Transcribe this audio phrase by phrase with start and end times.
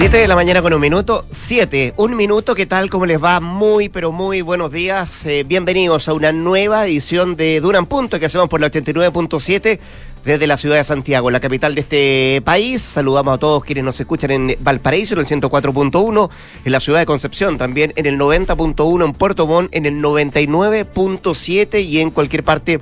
[0.00, 2.88] 7 de la mañana con un minuto, 7, un minuto, ¿qué tal?
[2.88, 3.38] ¿Cómo les va?
[3.40, 5.26] Muy, pero muy buenos días.
[5.26, 9.78] Eh, bienvenidos a una nueva edición de Duran Punto que hacemos por la 89.7
[10.24, 12.80] desde la ciudad de Santiago, la capital de este país.
[12.80, 16.30] Saludamos a todos quienes nos escuchan en Valparaíso, en el 104.1,
[16.64, 21.84] en la ciudad de Concepción, también en el 90.1, en Puerto Montt, en el 99.7
[21.84, 22.80] y en cualquier parte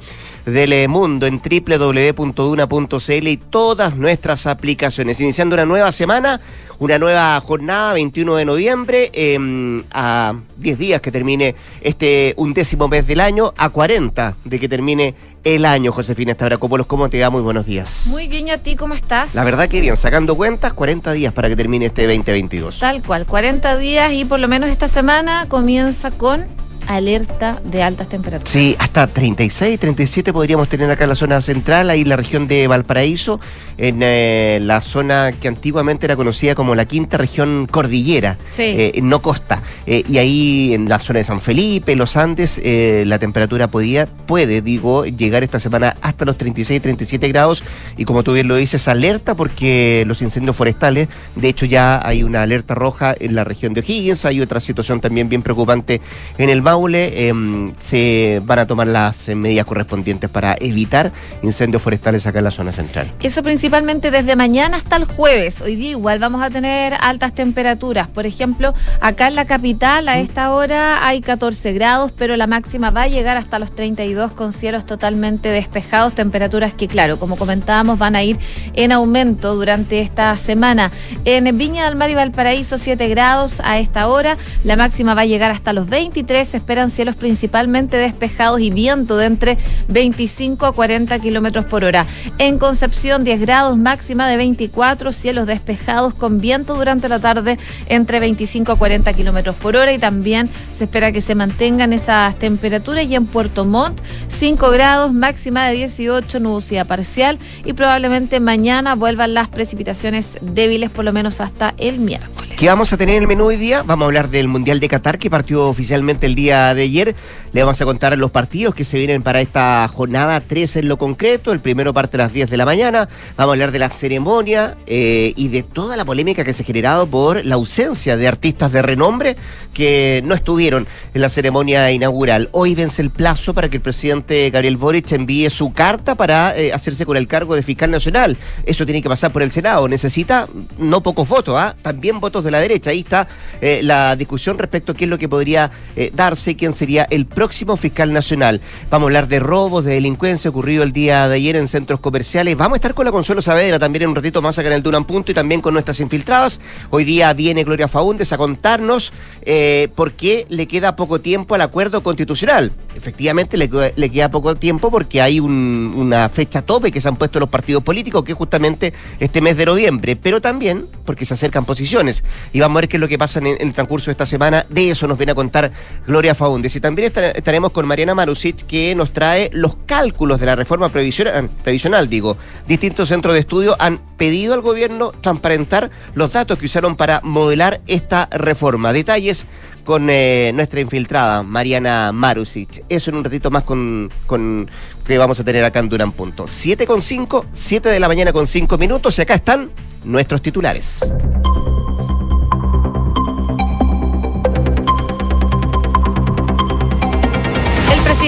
[0.51, 5.21] del mundo en www.duna.cl y todas nuestras aplicaciones.
[5.21, 6.41] Iniciando una nueva semana,
[6.79, 13.07] una nueva jornada, 21 de noviembre, em, a 10 días que termine este undécimo mes
[13.07, 16.87] del año, a 40 de que termine el año, Josefina Estabracopolos.
[16.87, 17.31] ¿Cómo te va?
[17.31, 18.07] Muy buenos días.
[18.09, 19.35] Muy bien, ¿y a ti cómo estás?
[19.35, 22.81] La verdad que bien, sacando cuentas, 40 días para que termine este 2022.
[22.81, 26.47] Tal cual, 40 días y por lo menos esta semana comienza con
[26.89, 28.51] alerta de altas temperaturas.
[28.51, 32.49] Sí, hasta 36, 37 podríamos tener acá en la zona central, ahí en la región
[32.49, 33.41] de Valparaíso,
[33.77, 39.21] en eh, la zona que antiguamente era conocida como la quinta región cordillera, eh, no
[39.21, 39.63] costa.
[39.87, 44.63] Eh, y ahí en la zona de San Felipe, los Andes, la temperatura podía, puede,
[44.63, 47.63] digo, llegar esta semana hasta los 36, 37 grados.
[47.99, 52.23] Y como tú bien lo dices, alerta porque los incendios forestales, de hecho ya hay
[52.23, 56.01] una alerta roja en la región de O'Higgins, hay otra situación también bien preocupante
[56.39, 61.11] en el Mau Em, se van a tomar las eh, medidas correspondientes para evitar
[61.43, 63.13] incendios forestales acá en la zona central.
[63.21, 65.61] Eso principalmente desde mañana hasta el jueves.
[65.61, 68.07] Hoy día igual vamos a tener altas temperaturas.
[68.07, 70.21] Por ejemplo, acá en la capital a ¿Mm?
[70.21, 74.53] esta hora hay 14 grados, pero la máxima va a llegar hasta los 32 con
[74.53, 78.39] cielos totalmente despejados, temperaturas que claro, como comentábamos, van a ir
[78.75, 80.93] en aumento durante esta semana.
[81.25, 85.27] En Viña del Mar y Valparaíso 7 grados a esta hora, la máxima va a
[85.27, 89.59] llegar hasta los 23 esperan cielos principalmente despejados y viento de entre
[89.89, 92.07] 25 a 40 kilómetros por hora.
[92.39, 98.21] En Concepción, 10 grados, máxima de 24, cielos despejados con viento durante la tarde entre
[98.21, 103.05] 25 a 40 kilómetros por hora y también se espera que se mantengan esas temperaturas.
[103.07, 109.35] Y en Puerto Montt, 5 grados, máxima de 18, nubosidad parcial y probablemente mañana vuelvan
[109.35, 112.48] las precipitaciones débiles, por lo menos hasta el miércoles.
[112.59, 113.85] ¿Qué vamos a tener en el menú hoy día?
[113.85, 117.15] Vamos a hablar del Mundial de Qatar que partió oficialmente el día de ayer.
[117.53, 120.99] Le vamos a contar los partidos que se vienen para esta jornada 3 en lo
[120.99, 121.53] concreto.
[121.53, 123.09] El primero parte a las 10 de la mañana.
[123.37, 126.67] Vamos a hablar de la ceremonia eh, y de toda la polémica que se ha
[126.67, 129.37] generado por la ausencia de artistas de renombre
[129.73, 132.49] que no estuvieron en la ceremonia inaugural.
[132.51, 136.73] Hoy vence el plazo para que el presidente Gabriel Boric envíe su carta para eh,
[136.73, 138.37] hacerse con el cargo de fiscal nacional.
[138.67, 139.87] Eso tiene que pasar por el Senado.
[139.87, 141.77] Necesita no pocos votos, ¿ah?
[141.81, 142.91] también votos de la derecha.
[142.91, 143.29] Ahí está
[143.61, 145.71] eh, la discusión respecto a qué es lo que podría
[146.13, 148.61] darse quién sería el próximo fiscal nacional.
[148.91, 152.57] Vamos a hablar de robos, de delincuencia ocurrido el día de ayer en centros comerciales.
[152.57, 154.83] Vamos a estar con la Consuelo Saavedra también en un ratito más acá en el
[154.83, 156.61] Duran Punto y también con nuestras infiltradas.
[156.91, 161.61] Hoy día viene Gloria Faúndes a contarnos eh, por qué le queda poco tiempo al
[161.63, 162.73] acuerdo constitucional.
[162.95, 167.49] Efectivamente, le, queda poco tiempo porque hay una fecha tope que se han puesto los
[167.49, 172.25] partidos políticos, que es justamente este mes de noviembre, pero también porque se acercan posiciones.
[172.53, 174.67] Y vamos a ver qué es lo que pasa en, el transcurso de esta semana.
[174.69, 175.71] De eso nos viene a contar
[176.07, 176.75] Gloria Faúndes.
[176.77, 181.51] Y también estaremos con Mariana Marusic, que nos trae los cálculos de la reforma previsional,
[181.63, 182.09] previsional.
[182.09, 187.21] Digo, distintos centros de estudio han pedido al gobierno transparentar los datos que usaron para
[187.23, 188.93] modelar esta reforma.
[188.93, 189.47] Detalles
[189.89, 192.85] con eh, nuestra infiltrada, Mariana Marusic.
[192.91, 194.71] Eso en un ratito más con, con
[195.07, 196.47] que vamos a tener acá en Durán Punto.
[196.47, 199.71] 7 con 5, 7 de la mañana con 5 minutos y acá están
[200.05, 201.01] nuestros titulares.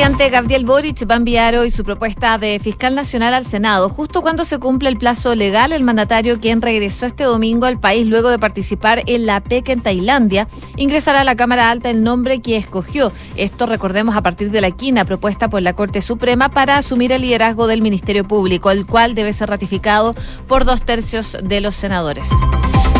[0.00, 4.22] Presidente Gabriel Boric va a enviar hoy su propuesta de fiscal nacional al Senado, justo
[4.22, 5.72] cuando se cumple el plazo legal.
[5.72, 9.82] El mandatario, quien regresó este domingo al país luego de participar en la PEC en
[9.82, 13.12] Tailandia, ingresará a la Cámara Alta el nombre que escogió.
[13.36, 17.20] Esto, recordemos, a partir de la quina propuesta por la Corte Suprema para asumir el
[17.20, 20.14] liderazgo del Ministerio Público, el cual debe ser ratificado
[20.48, 22.30] por dos tercios de los senadores.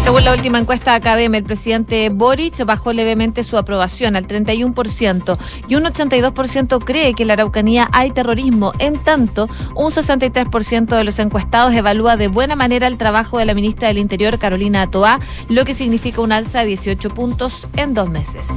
[0.00, 5.38] Según la última encuesta academia, el presidente Boric bajó levemente su aprobación al 31%
[5.68, 8.72] y un 82% cree que en la Araucanía hay terrorismo.
[8.78, 13.54] En tanto, un 63% de los encuestados evalúa de buena manera el trabajo de la
[13.54, 18.08] ministra del Interior, Carolina Toá, lo que significa un alza de 18 puntos en dos
[18.08, 18.48] meses.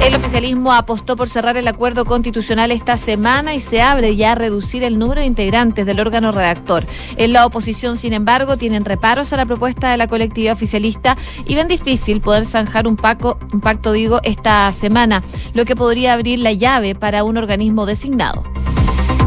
[0.00, 4.34] El oficialismo apostó por cerrar el acuerdo constitucional esta semana y se abre ya a
[4.34, 6.84] reducir el número de integrantes del órgano redactor.
[7.16, 11.54] En la oposición, sin embargo, tienen reparos a la propuesta de la colectiva oficialista y
[11.54, 12.96] ven difícil poder zanjar un,
[13.52, 15.22] un pacto, digo, esta semana,
[15.54, 18.44] lo que podría abrir la llave para un organismo designado.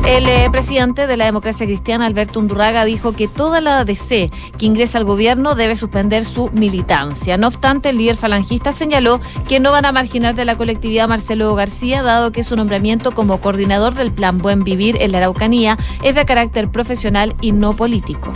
[0.09, 4.65] El eh, presidente de la democracia cristiana, Alberto Undurraga, dijo que toda la ADC que
[4.65, 7.37] ingresa al gobierno debe suspender su militancia.
[7.37, 11.53] No obstante, el líder falangista señaló que no van a marginar de la colectividad Marcelo
[11.53, 16.15] García, dado que su nombramiento como coordinador del Plan Buen Vivir en la Araucanía es
[16.15, 18.33] de carácter profesional y no político.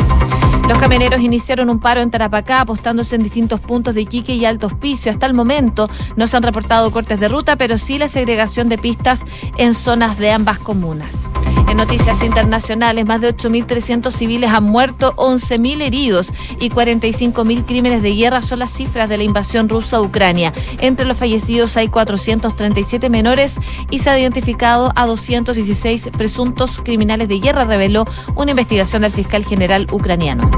[0.70, 4.68] Los camioneros iniciaron un paro en Tarapacá, apostándose en distintos puntos de Iquique y Alto
[4.68, 5.12] Hospicio.
[5.12, 8.78] Hasta el momento no se han reportado cortes de ruta, pero sí la segregación de
[8.78, 9.24] pistas
[9.58, 11.28] en zonas de ambas comunas.
[11.74, 18.14] En noticias internacionales, más de 8.300 civiles han muerto, 11.000 heridos y 45.000 crímenes de
[18.14, 20.54] guerra son las cifras de la invasión rusa a Ucrania.
[20.78, 23.56] Entre los fallecidos hay 437 menores
[23.90, 28.06] y se ha identificado a 216 presuntos criminales de guerra, reveló
[28.36, 30.52] una investigación del fiscal general ucraniano.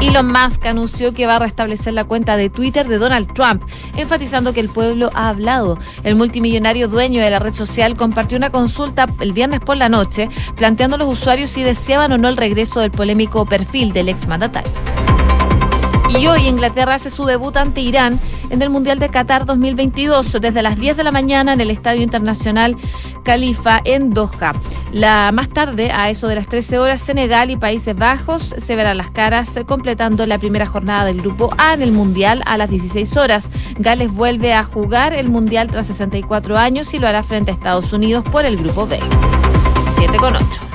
[0.00, 3.62] Elon Musk anunció que va a restablecer la cuenta de Twitter de Donald Trump,
[3.96, 5.78] enfatizando que el pueblo ha hablado.
[6.04, 10.30] El multimillonario dueño de la red social compartió una consulta el viernes por la noche,
[10.56, 14.72] planteando a los usuarios si deseaban o no el regreso del polémico perfil del exmandatario.
[16.18, 18.18] Y hoy Inglaterra hace su debut ante Irán
[18.50, 22.02] en el Mundial de Qatar 2022 desde las 10 de la mañana en el Estadio
[22.02, 22.76] Internacional
[23.22, 24.52] Khalifa en Doha.
[24.92, 28.98] La más tarde, a eso de las 13 horas, Senegal y Países Bajos se verán
[28.98, 33.16] las caras completando la primera jornada del grupo A en el Mundial a las 16
[33.16, 33.50] horas.
[33.78, 37.92] Gales vuelve a jugar el Mundial tras 64 años y lo hará frente a Estados
[37.92, 39.00] Unidos por el grupo B.
[39.96, 40.69] 7 con 8.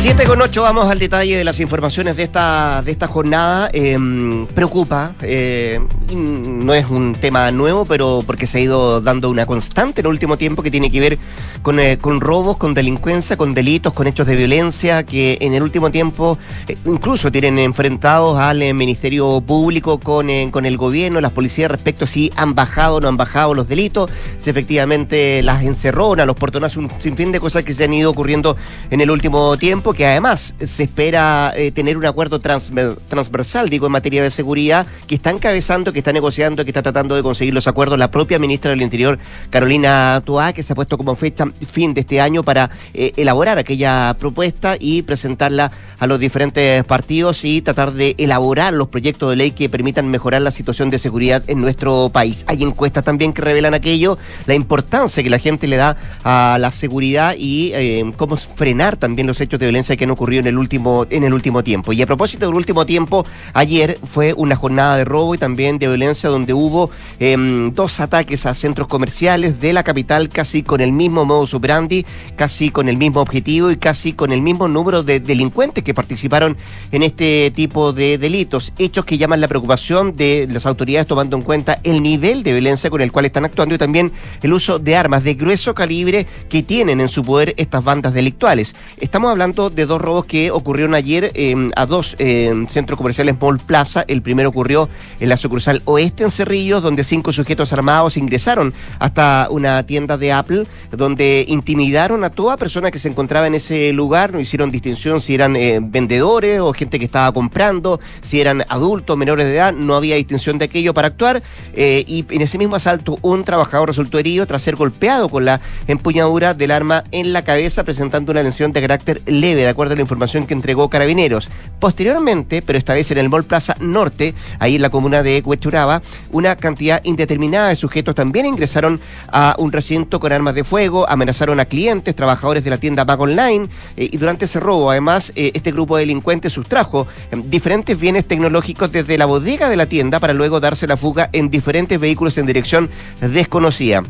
[0.00, 3.68] 7 con 8 vamos al detalle de las informaciones de esta, de esta jornada.
[3.70, 5.78] Em, preocupa, eh,
[6.14, 10.12] no es un tema nuevo, pero porque se ha ido dando una constante en el
[10.12, 11.18] último tiempo que tiene que ver
[11.60, 15.62] con, eh, con robos, con delincuencia, con delitos, con hechos de violencia que en el
[15.62, 21.70] último tiempo eh, incluso tienen enfrentados al Ministerio Público con, con el gobierno, las policías
[21.70, 26.26] respecto a si han bajado o no han bajado los delitos, si efectivamente las encerronas,
[26.26, 28.56] los portonazos, un sinfín de cosas que se han ido ocurriendo
[28.90, 33.92] en el último tiempo que además se espera eh, tener un acuerdo transversal, digo, en
[33.92, 37.66] materia de seguridad, que está encabezando, que está negociando, que está tratando de conseguir los
[37.66, 39.18] acuerdos la propia ministra del Interior,
[39.50, 43.58] Carolina Toá, que se ha puesto como fecha fin de este año para eh, elaborar
[43.58, 49.36] aquella propuesta y presentarla a los diferentes partidos y tratar de elaborar los proyectos de
[49.36, 52.44] ley que permitan mejorar la situación de seguridad en nuestro país.
[52.46, 56.70] Hay encuestas también que revelan aquello, la importancia que la gente le da a la
[56.70, 60.58] seguridad y eh, cómo frenar también los hechos de violencia que han ocurrido en el
[60.58, 61.92] último, en el último tiempo.
[61.92, 63.24] Y a propósito del último tiempo,
[63.54, 68.46] ayer fue una jornada de robo y también de violencia donde hubo em, dos ataques
[68.46, 72.04] a centros comerciales de la capital casi con el mismo modus operandi,
[72.36, 76.56] casi con el mismo objetivo y casi con el mismo número de delincuentes que participaron
[76.92, 78.72] en este tipo de delitos.
[78.78, 82.90] Hechos que llaman la preocupación de las autoridades tomando en cuenta el nivel de violencia
[82.90, 84.12] con el cual están actuando y también
[84.42, 88.74] el uso de armas de grueso calibre que tienen en su poder estas bandas delictuales.
[88.98, 93.58] Estamos hablando de dos robos que ocurrieron ayer em, a dos em, centros comerciales Mall
[93.58, 94.04] Plaza.
[94.08, 94.88] El primero ocurrió
[95.18, 100.32] en la sucursal oeste en Cerrillos, donde cinco sujetos armados ingresaron hasta una tienda de
[100.32, 104.32] Apple, donde intimidaron a toda persona que se encontraba en ese lugar.
[104.32, 109.16] No hicieron distinción si eran eh, vendedores o gente que estaba comprando, si eran adultos,
[109.16, 109.72] menores de edad.
[109.72, 111.42] No había distinción de aquello para actuar.
[111.74, 115.60] Eh, y en ese mismo asalto, un trabajador resultó herido tras ser golpeado con la
[115.86, 119.96] empuñadura del arma en la cabeza, presentando una lesión de carácter leve de acuerdo a
[119.96, 121.50] la información que entregó Carabineros.
[121.78, 126.02] Posteriormente, pero esta vez en el Mall Plaza Norte, ahí en la comuna de Huechuraba,
[126.30, 131.60] una cantidad indeterminada de sujetos también ingresaron a un recinto con armas de fuego, amenazaron
[131.60, 135.52] a clientes, trabajadores de la tienda Bag Online, eh, y durante ese robo, además, eh,
[135.54, 140.20] este grupo de delincuentes sustrajo eh, diferentes bienes tecnológicos desde la bodega de la tienda
[140.20, 144.02] para luego darse la fuga en diferentes vehículos en dirección desconocida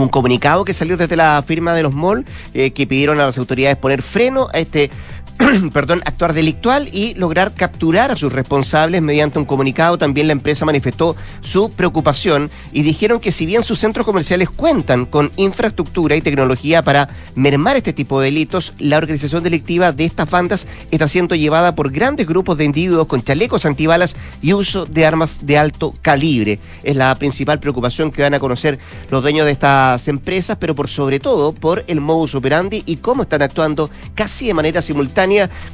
[0.00, 3.38] un comunicado que salió desde la firma de los MOL eh, que pidieron a las
[3.38, 4.90] autoridades poner freno a este
[5.72, 9.98] perdón, actuar delictual y lograr capturar a sus responsables mediante un comunicado.
[9.98, 15.06] También la empresa manifestó su preocupación y dijeron que si bien sus centros comerciales cuentan
[15.06, 20.30] con infraestructura y tecnología para mermar este tipo de delitos, la organización delictiva de estas
[20.30, 25.06] bandas está siendo llevada por grandes grupos de individuos con chalecos antibalas y uso de
[25.06, 26.58] armas de alto calibre.
[26.82, 28.78] Es la principal preocupación que van a conocer
[29.10, 33.22] los dueños de estas empresas, pero por sobre todo por el modus operandi y cómo
[33.22, 35.21] están actuando casi de manera simultánea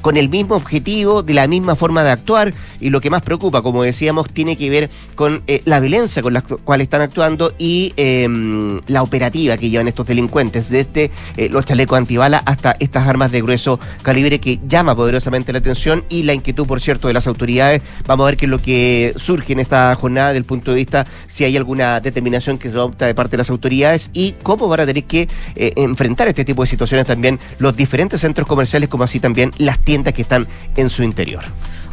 [0.03, 3.63] con el mismo objetivo, de la misma forma de actuar y lo que más preocupa,
[3.63, 7.93] como decíamos, tiene que ver con eh, la violencia con la cual están actuando y
[7.97, 13.33] em, la operativa que llevan estos delincuentes, desde eh, los chalecos antibala hasta estas armas
[13.33, 17.27] de grueso calibre que llama poderosamente la atención y la inquietud, por cierto, de las
[17.27, 17.81] autoridades.
[18.07, 21.07] Vamos a ver qué es lo que surge en esta jornada del punto de vista,
[21.29, 24.81] si hay alguna determinación que se adopta de parte de las autoridades y cómo van
[24.81, 29.05] a tener que eh, enfrentar este tipo de situaciones también los diferentes centros comerciales, como
[29.05, 31.43] así también las tiendas que están en su interior.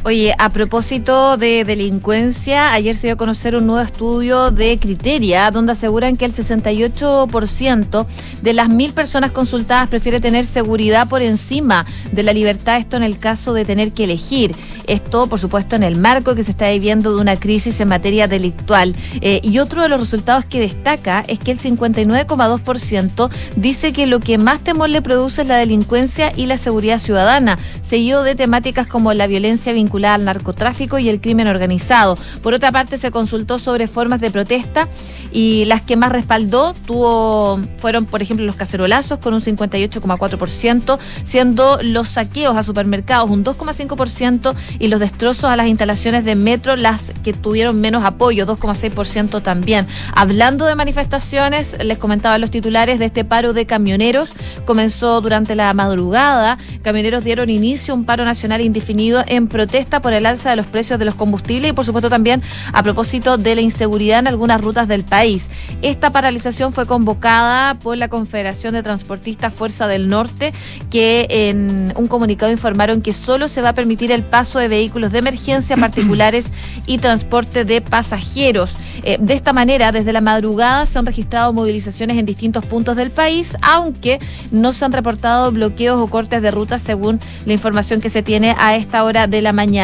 [0.08, 5.50] Oye, a propósito de delincuencia, ayer se dio a conocer un nuevo estudio de Criteria,
[5.50, 8.06] donde aseguran que el 68%
[8.44, 13.02] de las mil personas consultadas prefiere tener seguridad por encima de la libertad, esto en
[13.02, 14.54] el caso de tener que elegir.
[14.86, 18.28] Esto, por supuesto, en el marco que se está viviendo de una crisis en materia
[18.28, 18.96] delictual.
[19.22, 24.20] Eh, y otro de los resultados que destaca es que el 59,2% dice que lo
[24.20, 28.86] que más temor le produce es la delincuencia y la seguridad ciudadana, seguido de temáticas
[28.86, 32.18] como la violencia vinculada al narcotráfico y el crimen organizado.
[32.42, 34.90] Por otra parte, se consultó sobre formas de protesta
[35.32, 41.80] y las que más respaldó tuvo fueron, por ejemplo, los cacerolazos con un 58,4%, siendo
[41.82, 47.12] los saqueos a supermercados un 2,5% y los destrozos a las instalaciones de metro las
[47.24, 49.88] que tuvieron menos apoyo, 2,6% también.
[50.14, 54.30] Hablando de manifestaciones, les comentaba los titulares de este paro de camioneros.
[54.66, 56.58] Comenzó durante la madrugada.
[56.82, 60.68] Camioneros dieron inicio a un paro nacional indefinido en protesta por el alza de los
[60.68, 62.42] precios de los combustibles y por supuesto también
[62.74, 65.48] a propósito de la inseguridad en algunas rutas del país.
[65.82, 70.54] Esta paralización fue convocada por la Confederación de Transportistas Fuerza del Norte,
[70.90, 75.12] que en un comunicado informaron que solo se va a permitir el paso de vehículos
[75.12, 76.52] de emergencia particulares
[76.86, 78.76] y transporte de pasajeros.
[79.04, 83.12] Eh, de esta manera, desde la madrugada se han registrado movilizaciones en distintos puntos del
[83.12, 84.20] país, aunque
[84.52, 88.56] no se han reportado bloqueos o cortes de rutas según la información que se tiene
[88.58, 89.75] a esta hora de la mañana.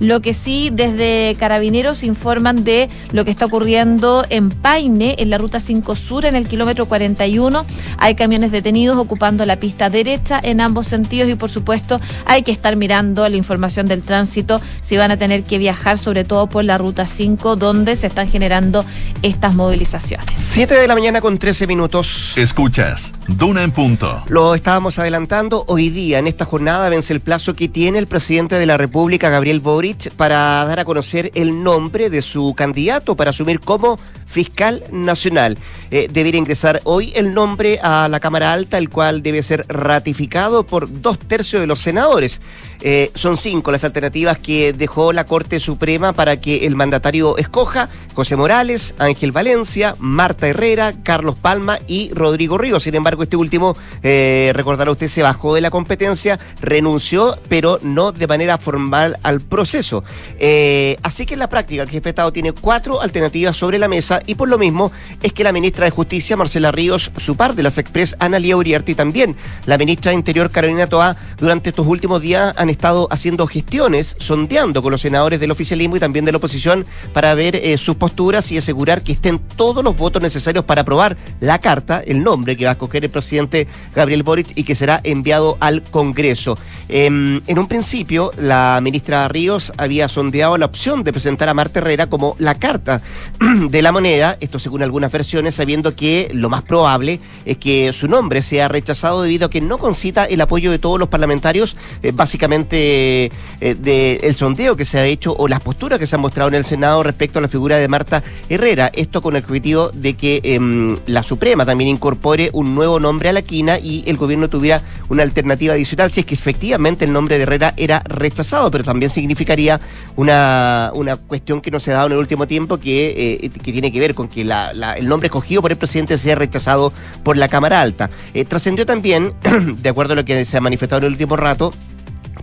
[0.00, 5.38] Lo que sí, desde Carabineros informan de lo que está ocurriendo en Paine, en la
[5.38, 7.64] ruta 5 Sur, en el kilómetro 41.
[7.98, 12.50] Hay camiones detenidos ocupando la pista derecha en ambos sentidos y, por supuesto, hay que
[12.50, 16.64] estar mirando la información del tránsito si van a tener que viajar, sobre todo por
[16.64, 18.84] la ruta 5, donde se están generando
[19.22, 20.26] estas movilizaciones.
[20.34, 22.32] 7 de la mañana con 13 minutos.
[22.34, 24.24] Escuchas, Duna en punto.
[24.28, 25.64] Lo estábamos adelantando.
[25.68, 29.25] Hoy día, en esta jornada, vence el plazo que tiene el presidente de la República
[29.30, 34.84] Gabriel Boric para dar a conocer el nombre de su candidato para asumir como fiscal
[34.90, 35.56] nacional.
[35.90, 40.66] Eh, debería ingresar hoy el nombre a la Cámara Alta, el cual debe ser ratificado
[40.66, 42.40] por dos tercios de los senadores.
[42.82, 47.88] Eh, son cinco las alternativas que dejó la Corte Suprema para que el mandatario escoja
[48.14, 52.82] José Morales, Ángel Valencia, Marta Herrera, Carlos Palma y Rodrigo Ríos.
[52.82, 58.12] Sin embargo, este último, eh, recordará usted, se bajó de la competencia, renunció, pero no
[58.12, 60.04] de manera formal al proceso.
[60.38, 63.88] Eh, así que en la práctica, el jefe de Estado tiene cuatro alternativas sobre la
[63.88, 64.92] mesa y por lo mismo
[65.22, 68.92] es que la ministra de Justicia, Marcela Ríos, su par de las Express, Analia Uriarte
[68.92, 73.46] y también la ministra de Interior, Carolina Toa, durante estos últimos días han estado haciendo
[73.46, 77.76] gestiones, sondeando con los senadores del oficialismo y también de la oposición para ver eh,
[77.78, 82.22] sus posturas y asegurar que estén todos los votos necesarios para aprobar la carta, el
[82.22, 86.58] nombre que va a escoger el presidente Gabriel Boric y que será enviado al Congreso.
[86.88, 91.80] Em, en un principio, la ministra Ríos había sondeado la opción de presentar a Marta
[91.80, 93.02] Herrera como la carta
[93.40, 98.08] de la moneda, esto según algunas versiones, sabiendo que lo más probable es que su
[98.08, 102.12] nombre sea rechazado debido a que no concita el apoyo de todos los parlamentarios, eh,
[102.14, 106.48] básicamente eh, del sondeo que se ha hecho o las posturas que se han mostrado
[106.48, 108.90] en el Senado respecto a la figura de Marta Herrera.
[108.94, 113.32] Esto con el objetivo de que em, la Suprema también incorpore un nuevo nombre a
[113.32, 117.36] la quina y el gobierno tuviera una alternativa adicional si es que efectivamente el nombre
[117.36, 119.80] de Herrera era rechazado, pero también significaría
[120.16, 123.72] una, una cuestión que no se ha dado en el último tiempo que, eh, que
[123.72, 127.48] tiene que ver con que el nombre escogido por el presidente sea rechazado por la
[127.48, 128.10] Cámara Alta.
[128.34, 129.34] Eh, trascendió también,
[129.82, 131.72] de acuerdo a lo que se ha manifestado en el último rato,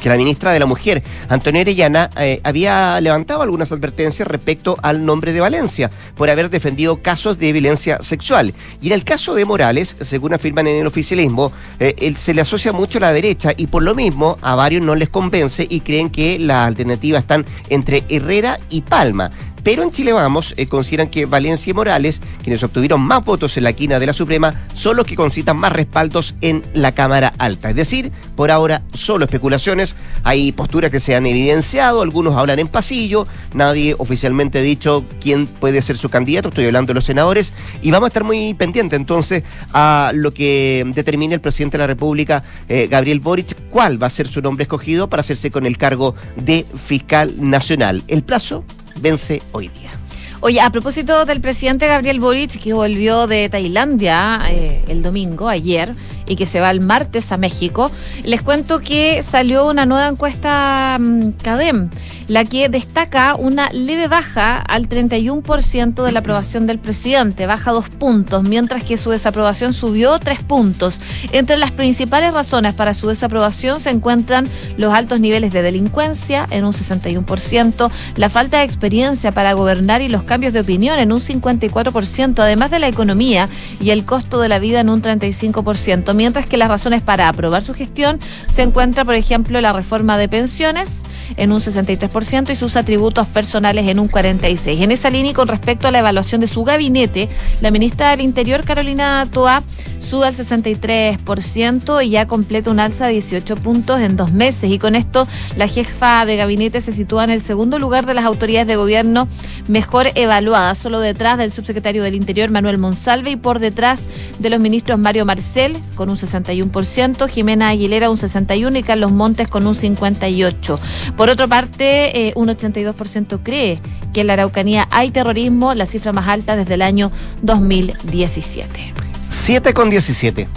[0.04, 5.06] que la ministra de la Mujer, Antonio Orellana, eh, había levantado algunas advertencias respecto al
[5.06, 8.54] nombre de Valencia por haber defendido casos de violencia sexual.
[8.82, 12.74] Y en el caso de Morales, según afirman en el oficialismo, eh, se le asocia
[12.74, 16.10] mucho a la derecha y por lo mismo a varios no les convence y creen
[16.10, 19.32] que las alternativas están entre Herrera y Palma.
[19.64, 23.64] Pero en Chile Vamos eh, consideran que Valencia y Morales, quienes obtuvieron más votos en
[23.64, 27.70] la quina de la Suprema, son los que concitan más respaldos en la Cámara Alta.
[27.70, 32.68] Es decir, por ahora solo especulaciones, hay posturas que se han evidenciado, algunos hablan en
[32.68, 37.54] pasillo, nadie oficialmente ha dicho quién puede ser su candidato, estoy hablando de los senadores,
[37.82, 39.44] y vamos a estar muy pendientes entonces
[39.74, 44.12] a lo que determine el presidente de la República, eh, Gabriel Boric, cuál va a
[44.12, 48.04] ser su nombre escogido para hacerse con el cargo de fiscal nacional.
[48.08, 48.64] El plazo
[49.04, 49.92] vence hoy día.
[50.40, 55.94] Oye, a propósito del presidente Gabriel Boric, que volvió de Tailandia eh, el domingo, ayer,
[56.26, 57.92] y que se va el martes a México,
[58.24, 61.90] les cuento que salió una nueva encuesta um, CADEM,
[62.28, 67.90] la que destaca una leve baja al 31% de la aprobación del presidente, baja dos
[67.90, 71.00] puntos, mientras que su desaprobación subió tres puntos.
[71.32, 76.66] Entre las principales razones para su desaprobación se encuentran los altos niveles de delincuencia en
[76.66, 81.20] un 61%, la falta de experiencia para gobernar y los cambios de opinión en un
[81.20, 83.50] 54%, además de la economía
[83.80, 87.64] y el costo de la vida en un 35%, mientras que las razones para aprobar
[87.64, 91.04] su gestión se encuentra, por ejemplo, la reforma de pensiones,
[91.38, 94.84] en un 63% y sus atributos personales en un 46%.
[94.84, 97.30] En esa línea y con respecto a la evaluación de su gabinete,
[97.62, 99.64] la ministra del Interior, Carolina Toa,
[100.04, 104.70] sube al 63% y ya completa un alza de 18 puntos en dos meses.
[104.70, 108.26] Y con esto, la jefa de gabinete se sitúa en el segundo lugar de las
[108.26, 109.28] autoridades de gobierno
[109.68, 114.08] mejor evaluadas, solo detrás del subsecretario del Interior, Manuel Monsalve, y por detrás
[114.40, 119.48] de los ministros Mario Marcel, con un 61%, Jimena Aguilera, un 61%, y Carlos Montes,
[119.48, 120.80] con un 58%.
[121.16, 123.80] Por otra parte, eh, un 82% cree
[124.14, 129.13] que en la Araucanía hay terrorismo, la cifra más alta desde el año 2017.
[129.44, 130.48] 7 con 17.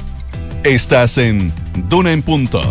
[0.63, 1.53] Estás en
[1.89, 2.63] Duna en Punto.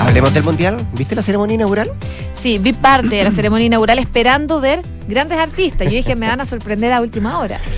[0.00, 0.84] Hablemos del Mundial.
[0.94, 1.92] ¿Viste la ceremonia inaugural?
[2.34, 5.86] Sí, vi parte de la ceremonia inaugural esperando ver grandes artistas.
[5.86, 7.60] Yo dije, me van a sorprender a última hora.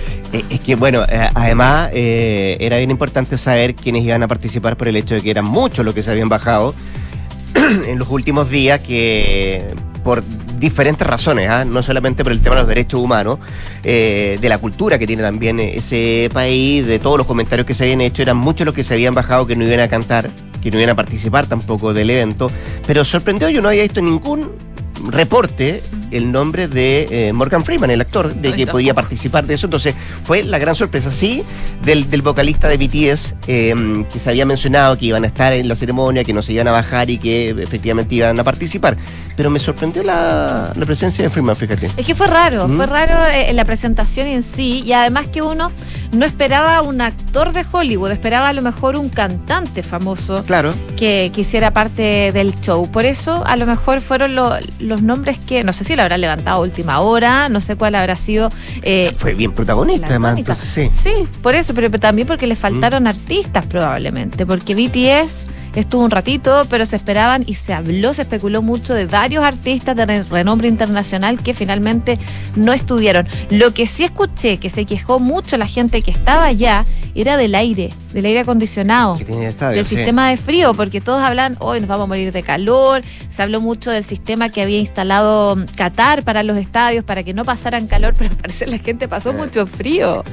[0.49, 4.87] Es que, bueno, eh, además eh, era bien importante saber quiénes iban a participar por
[4.87, 6.73] el hecho de que eran muchos los que se habían bajado
[7.85, 10.23] en los últimos días que por
[10.63, 11.65] diferentes razones, ¿ah?
[11.65, 13.37] no solamente por el tema de los derechos humanos,
[13.83, 17.83] eh, de la cultura que tiene también ese país, de todos los comentarios que se
[17.83, 20.71] habían hecho, eran muchos los que se habían bajado que no iban a cantar, que
[20.71, 22.49] no iban a participar tampoco del evento,
[22.87, 24.53] pero sorprendió, yo no había visto ningún
[25.09, 25.81] reporte
[26.13, 29.67] el nombre de eh, Morgan Freeman, el actor, de que podía participar de eso.
[29.67, 31.43] Entonces, fue la gran sorpresa, sí,
[31.83, 35.67] del, del vocalista de BTS, eh, que se había mencionado que iban a estar en
[35.67, 38.97] la ceremonia, que no se iban a bajar y que efectivamente iban a participar.
[39.35, 41.89] Pero me sorprendió la, la presencia de Freeman, fíjate.
[41.97, 45.71] Es que fue raro, fue raro eh, la presentación en sí, y además que uno
[46.11, 50.73] no esperaba un actor de Hollywood, esperaba a lo mejor un cantante famoso claro.
[50.95, 52.89] que quisiera parte del show.
[52.89, 56.61] Por eso, a lo mejor fueron los nombres que, no sé si habrá levantado a
[56.61, 58.49] última hora, no sé cuál habrá sido.
[58.81, 60.37] Eh, Fue bien protagonista, además.
[60.37, 60.89] Entonces, sí.
[60.91, 66.65] sí, por eso, pero, también porque le faltaron artistas, probablemente, porque BTS estuvo un ratito,
[66.69, 71.41] pero se esperaban y se habló, se especuló mucho de varios artistas de renombre internacional
[71.41, 72.19] que finalmente
[72.55, 73.27] no estudiaron.
[73.49, 77.53] Lo que sí escuché que se quejó mucho la gente que estaba allá era del
[77.55, 82.07] aire, del aire acondicionado, del sistema de frío, porque todos hablan, hoy nos vamos a
[82.07, 87.03] morir de calor, se habló mucho del sistema que había instalado Qatar para los estadios,
[87.03, 90.23] para que no pasaran calor, pero parece que la gente pasó mucho frío.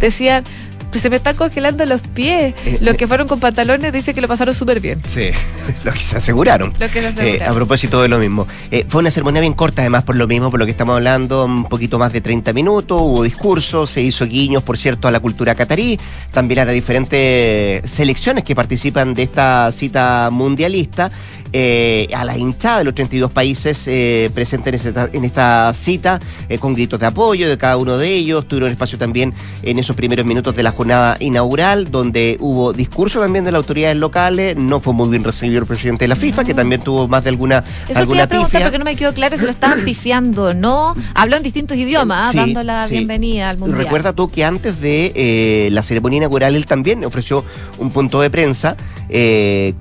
[0.00, 0.44] Decían,
[0.90, 2.54] pues se me están congelando los pies.
[2.64, 2.96] Eh, los eh.
[2.96, 5.00] que fueron con pantalones dicen que lo pasaron súper bien.
[5.12, 5.30] Sí,
[5.84, 6.72] los que se aseguraron.
[6.78, 7.42] Los que se aseguraron.
[7.42, 8.46] Eh, a propósito de lo mismo.
[8.88, 11.64] fue una ceremonia bien corta, además, por lo mismo, por lo que estamos hablando, un
[11.64, 15.54] poquito más de 30 minutos, hubo discursos, se hizo guiños, por cierto, a la cultura
[15.54, 15.98] catarí,
[16.32, 21.10] también a las diferentes selecciones que participan de esta cita mundialista.
[21.58, 26.74] Eh, a la hinchada de los 32 países eh, presentes en esta, cita, eh, con
[26.74, 28.46] gritos de apoyo de cada uno de ellos.
[28.46, 33.46] Tuvieron espacio también en esos primeros minutos de la jornada inaugural, donde hubo discurso también
[33.46, 34.54] de las autoridades locales.
[34.54, 37.30] No fue muy bien recibido el presidente de la FIFA, que también tuvo más de
[37.30, 39.80] alguna, Eso alguna te iba a preguntar porque no me quedó claro si lo estaban
[39.82, 40.94] pifiando no.
[41.14, 43.78] Habló en distintos idiomas, dando la bienvenida al mundial.
[43.78, 47.46] Recuerda tú que antes de la ceremonia inaugural él también ofreció
[47.78, 48.76] un punto de prensa,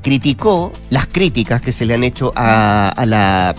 [0.02, 3.56] criticó las críticas que se le han hecho a, la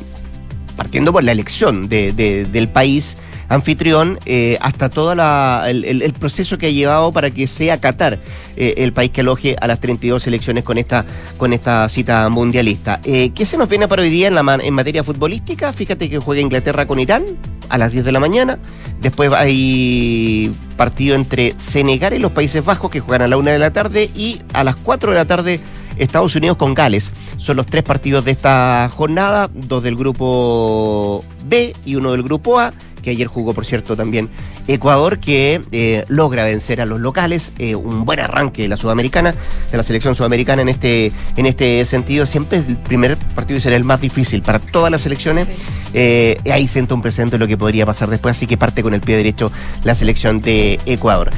[0.76, 6.70] partiendo por la elección de, del país anfitrión, eh, hasta todo el, proceso que ha
[6.70, 8.18] llevado para que sea Qatar
[8.56, 11.04] eh, el país que aloje a las 32 elecciones con esta,
[11.36, 13.00] con esta cita mundialista.
[13.04, 15.72] Eh, ¿Qué se nos viene para hoy día en, la, en materia futbolística?
[15.72, 17.24] Fíjate que juega Inglaterra con Irán
[17.68, 18.58] a las 10 de la mañana.
[19.00, 23.58] Después hay partido entre Senegal y los Países Bajos que juegan a la 1 de
[23.58, 25.60] la tarde y a las 4 de la tarde
[25.96, 27.12] Estados Unidos con Gales.
[27.38, 32.58] Son los tres partidos de esta jornada, dos del grupo B y uno del grupo
[32.58, 32.72] A
[33.06, 34.28] que ayer jugó, por cierto, también
[34.66, 37.52] Ecuador, que eh, logra vencer a los locales.
[37.56, 39.32] Eh, un buen arranque de la sudamericana,
[39.70, 42.26] de la selección sudamericana en este, en este sentido.
[42.26, 45.46] Siempre el primer partido será el más difícil para todas las selecciones.
[45.94, 49.00] Eh, ahí siento un presente lo que podría pasar después, así que parte con el
[49.00, 49.52] pie derecho
[49.84, 51.30] la selección de Ecuador.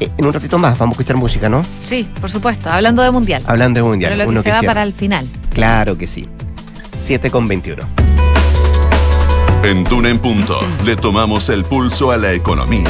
[0.00, 1.62] En un ratito más vamos a escuchar música, ¿no?
[1.82, 3.42] Sí, por supuesto, hablando de mundial.
[3.46, 4.12] Hablando de mundial.
[4.12, 5.28] Pero lo que se va para el final.
[5.50, 6.28] Claro que sí.
[6.96, 7.82] 7 con 21.
[9.64, 12.88] En Duna en Punto le tomamos el pulso a la economía.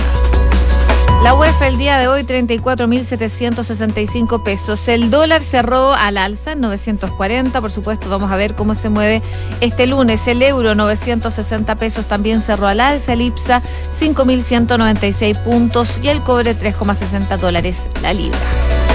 [1.23, 4.87] La UEF el día de hoy 34.765 pesos.
[4.87, 7.61] El dólar cerró al alza en 940.
[7.61, 9.21] Por supuesto, vamos a ver cómo se mueve
[9.61, 10.29] este lunes.
[10.29, 13.15] El euro 960 pesos también cerró al alza.
[13.15, 18.39] El IPSA 5.196 puntos y el cobre 3,60 dólares la libra.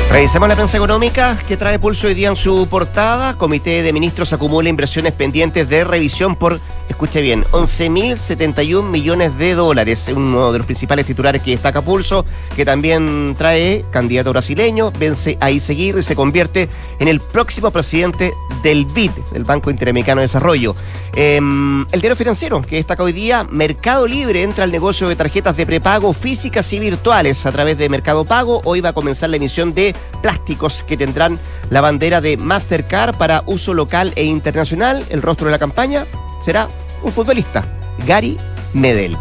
[0.10, 3.36] Revisemos la prensa económica que trae pulso hoy día en su portada.
[3.36, 10.10] Comité de Ministros acumula inversiones pendientes de revisión por, escuche bien, 11.071 millones de dólares.
[10.15, 15.50] Uno de los principales titulares que destaca pulso, que también trae candidato brasileño, vence a
[15.60, 16.69] seguir y se convierte
[17.00, 20.76] en el próximo presidente del BID, del Banco Interamericano de Desarrollo.
[21.15, 25.56] Em, el dinero financiero que destaca hoy día, Mercado Libre entra al negocio de tarjetas
[25.58, 28.62] de prepago físicas y virtuales a través de Mercado Pago.
[28.65, 33.43] Hoy va a comenzar la emisión de plásticos que tendrán la bandera de Mastercard para
[33.46, 35.04] uso local e internacional.
[35.10, 36.06] El rostro de la campaña
[36.43, 36.67] será
[37.03, 37.63] un futbolista,
[38.06, 38.38] Gary
[38.73, 39.17] Medel.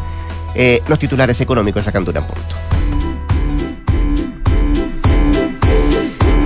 [0.54, 2.71] Eh, los titulares económicos sacando un punto.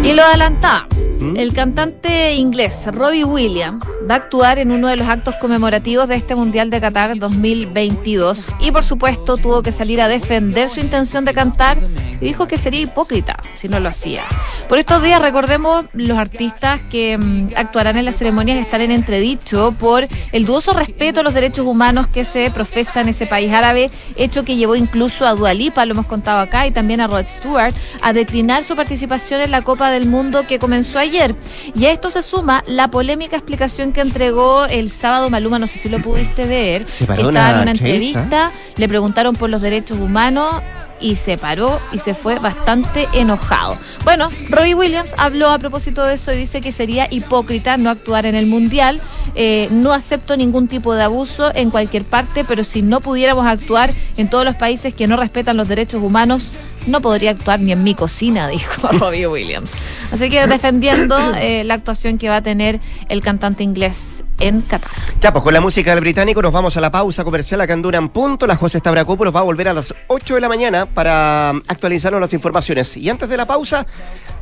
[0.07, 0.87] Y lo adelantaba.
[1.19, 1.37] ¿Mm?
[1.37, 6.15] El cantante inglés Robbie Williams va a actuar en uno de los actos conmemorativos de
[6.15, 11.25] este Mundial de Qatar 2022 y por supuesto tuvo que salir a defender su intención
[11.25, 11.79] de cantar
[12.21, 14.23] y dijo que sería hipócrita si no lo hacía.
[14.69, 19.75] Por estos días recordemos los artistas que mm, actuarán en las ceremonias están en entredicho
[19.79, 23.91] por el dudoso respeto a los derechos humanos que se profesa en ese país árabe,
[24.17, 27.75] hecho que llevó incluso a Dualipa, lo hemos contado acá, y también a Rod Stewart
[28.03, 31.35] a declinar su participación en la Copa del Mundo que comenzó ayer.
[31.75, 35.79] Y a esto se suma la polémica explicación que entregó el sábado Maluma, no sé
[35.79, 40.55] si lo pudiste ver, estaba en una entrevista, le preguntaron por los derechos humanos
[41.01, 43.77] y se paró y se fue bastante enojado.
[44.05, 48.27] Bueno, Robbie Williams habló a propósito de eso y dice que sería hipócrita no actuar
[48.27, 49.01] en el Mundial.
[49.35, 53.93] Eh, no acepto ningún tipo de abuso en cualquier parte, pero si no pudiéramos actuar
[54.17, 56.45] en todos los países que no respetan los derechos humanos,
[56.87, 59.73] no podría actuar ni en mi cocina, dijo Robbie Williams.
[60.13, 64.91] Así que defendiendo eh, la actuación que va a tener el cantante inglés en Qatar.
[65.21, 68.09] Ya, pues con la música del británico nos vamos a la pausa comercial acá en
[68.09, 68.47] Punto.
[68.47, 72.33] La José Stavrakopoulos va a volver a las 8 de la mañana para actualizarnos las
[72.33, 72.97] informaciones.
[72.97, 73.87] Y antes de la pausa,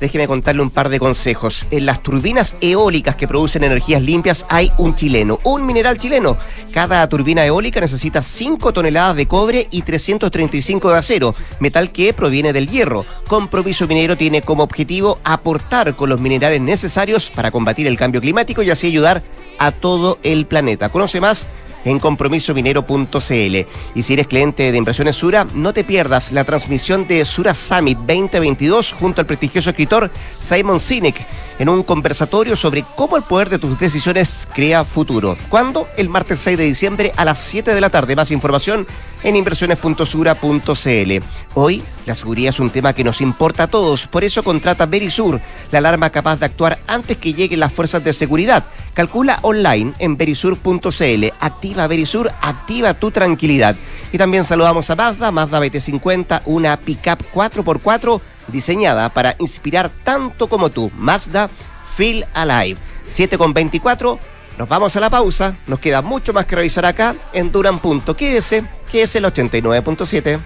[0.00, 1.66] déjeme contarle un par de consejos.
[1.70, 6.36] En las turbinas eólicas que producen energías limpias hay un chileno, un mineral chileno.
[6.72, 12.52] Cada turbina eólica necesita 5 toneladas de cobre y 335 de acero, metal que proviene
[12.52, 13.06] del hierro.
[13.28, 18.62] Compromiso Minero tiene como objetivo aportar con los minerales necesarios para combatir el cambio climático
[18.62, 19.22] y así ayudar
[19.58, 20.88] a todo el planeta.
[20.88, 21.46] Conoce más
[21.84, 23.56] en compromisominero.cl.
[23.94, 27.98] Y si eres cliente de Impresiones Sura, no te pierdas la transmisión de Sura Summit
[27.98, 31.16] 2022 junto al prestigioso escritor Simon Sinek
[31.58, 35.36] en un conversatorio sobre cómo el poder de tus decisiones crea futuro.
[35.48, 35.88] ¿Cuándo?
[35.96, 38.16] El martes 6 de diciembre a las 7 de la tarde.
[38.16, 38.86] Más información
[39.24, 41.24] en inversiones.sura.cl.
[41.54, 45.40] Hoy, la seguridad es un tema que nos importa a todos, por eso contrata Verisur,
[45.72, 48.64] la alarma capaz de actuar antes que lleguen las fuerzas de seguridad.
[48.92, 51.24] Calcula online en verisur.cl.
[51.40, 53.74] Activa Verisur, activa tu tranquilidad.
[54.12, 60.70] Y también saludamos a Mazda, Mazda BT50, una pickup 4x4 diseñada para inspirar tanto como
[60.70, 60.92] tú.
[60.96, 61.50] Mazda
[61.96, 62.78] Feel Alive.
[63.08, 64.18] 7 con 24
[64.58, 65.56] nos vamos a la pausa.
[65.66, 67.80] Nos queda mucho más que revisar acá en Duran.
[68.16, 70.40] Quédese, que es el 89.7.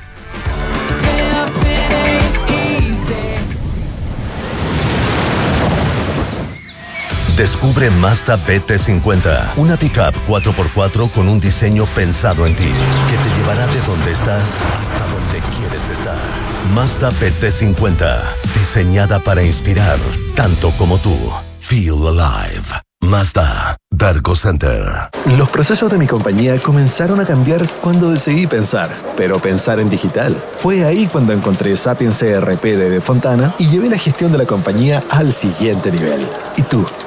[7.38, 13.64] Descubre Mazda BT50, una pickup 4x4 con un diseño pensado en ti, que te llevará
[13.68, 16.18] de donde estás hasta donde quieres estar.
[16.74, 18.22] Mazda BT50,
[18.54, 20.00] diseñada para inspirar
[20.34, 21.16] tanto como tú.
[21.60, 22.66] Feel alive.
[23.02, 25.10] Mazda, Darko Center.
[25.36, 30.40] Los procesos de mi compañía comenzaron a cambiar cuando decidí pensar, pero pensar en digital.
[30.56, 34.46] Fue ahí cuando encontré Sapiens CRP de De Fontana y llevé la gestión de la
[34.46, 36.28] compañía al siguiente nivel.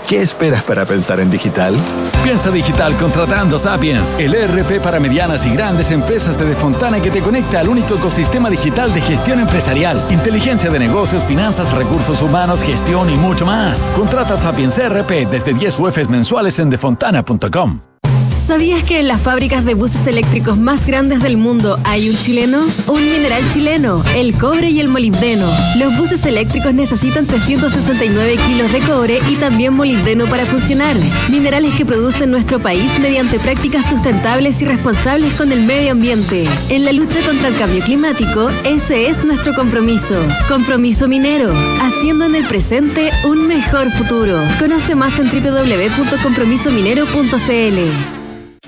[0.08, 1.76] ¿Qué esperas para pensar en digital?
[2.24, 7.22] Piensa digital contratando Sapiens, el ERP para medianas y grandes empresas de Defontana que te
[7.22, 13.10] conecta al único ecosistema digital de gestión empresarial, inteligencia de negocios, finanzas, recursos humanos, gestión
[13.10, 13.90] y mucho más.
[13.96, 17.91] Contrata Sapiens ERP desde 10 UFs mensuales en defontana.com.
[18.46, 22.66] ¿Sabías que en las fábricas de buses eléctricos más grandes del mundo hay un chileno?
[22.88, 25.46] Un mineral chileno, el cobre y el molibdeno.
[25.78, 30.98] Los buses eléctricos necesitan 369 kilos de cobre y también molibdeno para funcionar.
[31.30, 36.46] Minerales que produce nuestro país mediante prácticas sustentables y responsables con el medio ambiente.
[36.70, 40.16] En la lucha contra el cambio climático, ese es nuestro compromiso.
[40.50, 44.40] Compromiso minero, haciendo en el presente un mejor futuro.
[44.60, 48.21] Conoce más en www.compromisominero.cl.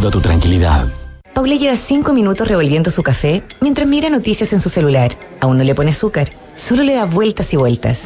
[0.00, 0.86] tu tranquilidad.
[1.58, 5.10] Lleva cinco minutos revolviendo su café mientras mira noticias en su celular.
[5.40, 8.04] Aún no le pone azúcar, solo le da vueltas y vueltas.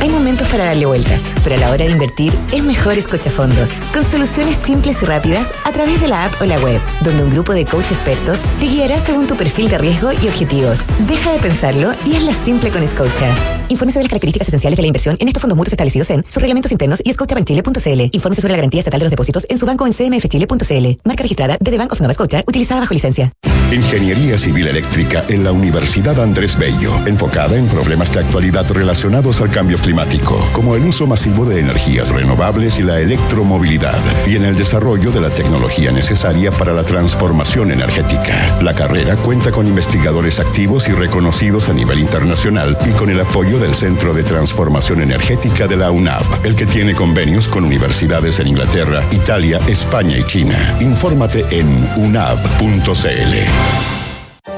[0.00, 2.94] Hay momentos para darle vueltas, pero a la hora de invertir es mejor
[3.30, 7.24] fondos, con soluciones simples y rápidas a través de la app o la web, donde
[7.24, 10.78] un grupo de coach expertos te guiará según tu perfil de riesgo y objetivos.
[11.06, 13.34] Deja de pensarlo y hazla simple con Scotia.
[13.68, 16.36] Infórmese de las características esenciales de la inversión en estos fondos mutuos establecidos en sus
[16.36, 18.00] reglamentos internos y scotiabankchile.cl.
[18.12, 21.00] Infórmese sobre la garantía estatal de los depósitos en su banco en cmfchile.cl.
[21.04, 23.32] Marca registrada de The Bank of Nova Scotia, utilizada bajo licencia.
[23.72, 29.48] Ingeniería Civil Eléctrica en la Universidad Andrés Bello, enfocada en problemas de actualidad relacionados al
[29.48, 34.56] cambio climático, como el uso masivo de energías renovables y la electromovilidad, y en el
[34.56, 38.56] desarrollo de la tecnología necesaria para la transformación energética.
[38.62, 43.55] La carrera cuenta con investigadores activos y reconocidos a nivel internacional y con el apoyo
[43.58, 48.48] del Centro de Transformación Energética de la UNAV, el que tiene convenios con universidades en
[48.48, 50.76] Inglaterra, Italia, España y China.
[50.80, 51.66] Infórmate en
[51.96, 53.95] unav.cl.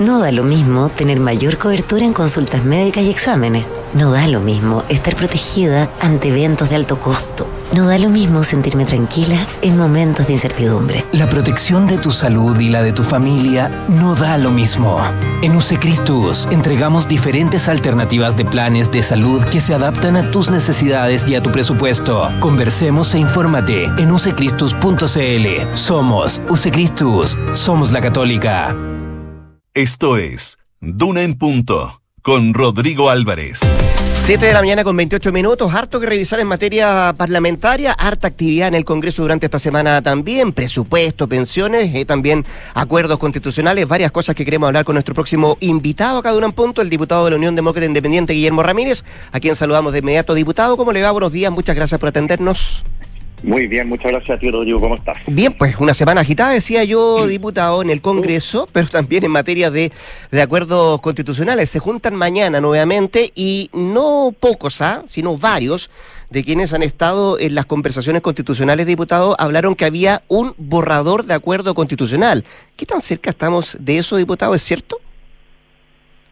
[0.00, 3.66] No da lo mismo tener mayor cobertura en consultas médicas y exámenes.
[3.92, 7.46] No da lo mismo estar protegida ante eventos de alto costo.
[7.74, 11.04] No da lo mismo sentirme tranquila en momentos de incertidumbre.
[11.12, 14.98] La protección de tu salud y la de tu familia no da lo mismo.
[15.42, 21.26] En Usecristus entregamos diferentes alternativas de planes de salud que se adaptan a tus necesidades
[21.28, 22.30] y a tu presupuesto.
[22.40, 25.74] Conversemos e infórmate en usecristus.cl.
[25.74, 27.36] Somos Usecristus.
[27.52, 28.74] Somos la Católica.
[29.74, 33.60] Esto es Duna en Punto con Rodrigo Álvarez.
[34.26, 38.68] 7 de la mañana con 28 minutos, harto que revisar en materia parlamentaria, harta actividad
[38.68, 44.34] en el Congreso durante esta semana también, presupuesto, pensiones, eh, también acuerdos constitucionales, varias cosas
[44.34, 47.36] que queremos hablar con nuestro próximo invitado acá de un punto, el diputado de la
[47.38, 50.34] Unión Demócrata Independiente, Guillermo Ramírez, a quien saludamos de inmediato.
[50.34, 51.12] Diputado, ¿cómo le va?
[51.12, 52.84] Buenos días, muchas gracias por atendernos.
[53.42, 54.78] Muy bien, muchas gracias a ti, Rodrigo.
[54.78, 55.18] ¿Cómo estás?
[55.26, 59.70] Bien, pues una semana agitada, decía yo, diputado, en el Congreso, pero también en materia
[59.70, 59.90] de,
[60.30, 61.68] de acuerdos constitucionales.
[61.68, 65.02] Se juntan mañana nuevamente y no pocos, ¿ah?
[65.06, 65.90] sino varios
[66.30, 71.34] de quienes han estado en las conversaciones constitucionales, diputado, hablaron que había un borrador de
[71.34, 72.44] acuerdo constitucional.
[72.76, 74.54] ¿Qué tan cerca estamos de eso, diputado?
[74.54, 74.98] ¿Es cierto?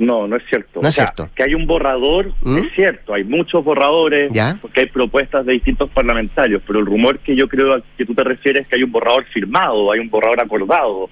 [0.00, 0.80] No, no es cierto.
[0.80, 1.28] No es cierto.
[1.34, 2.56] Que hay un borrador, ¿Mm?
[2.56, 4.56] es cierto, hay muchos borradores, ¿Ya?
[4.62, 8.14] porque hay propuestas de distintos parlamentarios, pero el rumor que yo creo a que tú
[8.14, 11.10] te refieres es que hay un borrador firmado, hay un borrador acordado.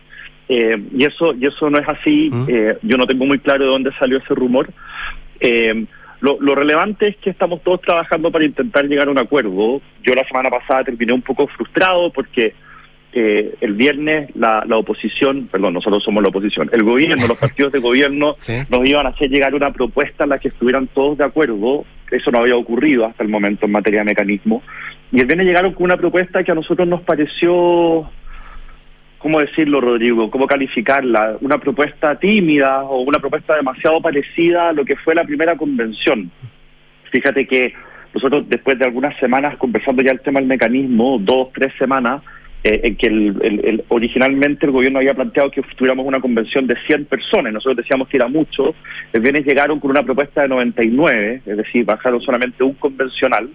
[0.49, 2.47] Eh, y eso y eso no es así, ¿Mm?
[2.49, 4.71] eh, yo no tengo muy claro de dónde salió ese rumor.
[5.39, 5.85] Eh,
[6.21, 9.83] lo, lo relevante es que estamos todos trabajando para intentar llegar a un acuerdo.
[10.03, 12.55] Yo la semana pasada terminé un poco frustrado porque
[13.21, 17.73] eh, el viernes la, la oposición, perdón, nosotros somos la oposición, el gobierno, los partidos
[17.73, 18.55] de gobierno Sí.
[18.71, 21.85] nos iban a hacer llegar una propuesta en la que estuvieran todos de acuerdo.
[22.11, 24.63] Eso no había ocurrido hasta el momento en materia de mecanismo.
[25.11, 28.09] Y el viernes llegaron con una propuesta que a nosotros nos pareció,
[29.19, 30.31] ¿cómo decirlo, Rodrigo?
[30.31, 31.39] ¿Cómo calificarla?
[31.41, 36.31] Una propuesta tímida o una propuesta demasiado parecida a lo que fue la primera convención.
[37.11, 37.73] Fíjate que
[38.15, 42.23] nosotros después de algunas semanas conversando ya el tema del mecanismo, dos, tres semanas,
[42.65, 46.67] eh, en que el, el- el- originalmente el gobierno había planteado que tuviéramos una convención
[46.67, 48.75] de 100 personas, nosotros decíamos que era mucho,
[49.13, 53.49] el viernes llegaron con una propuesta de 99, es decir, bajaron solamente un convencional,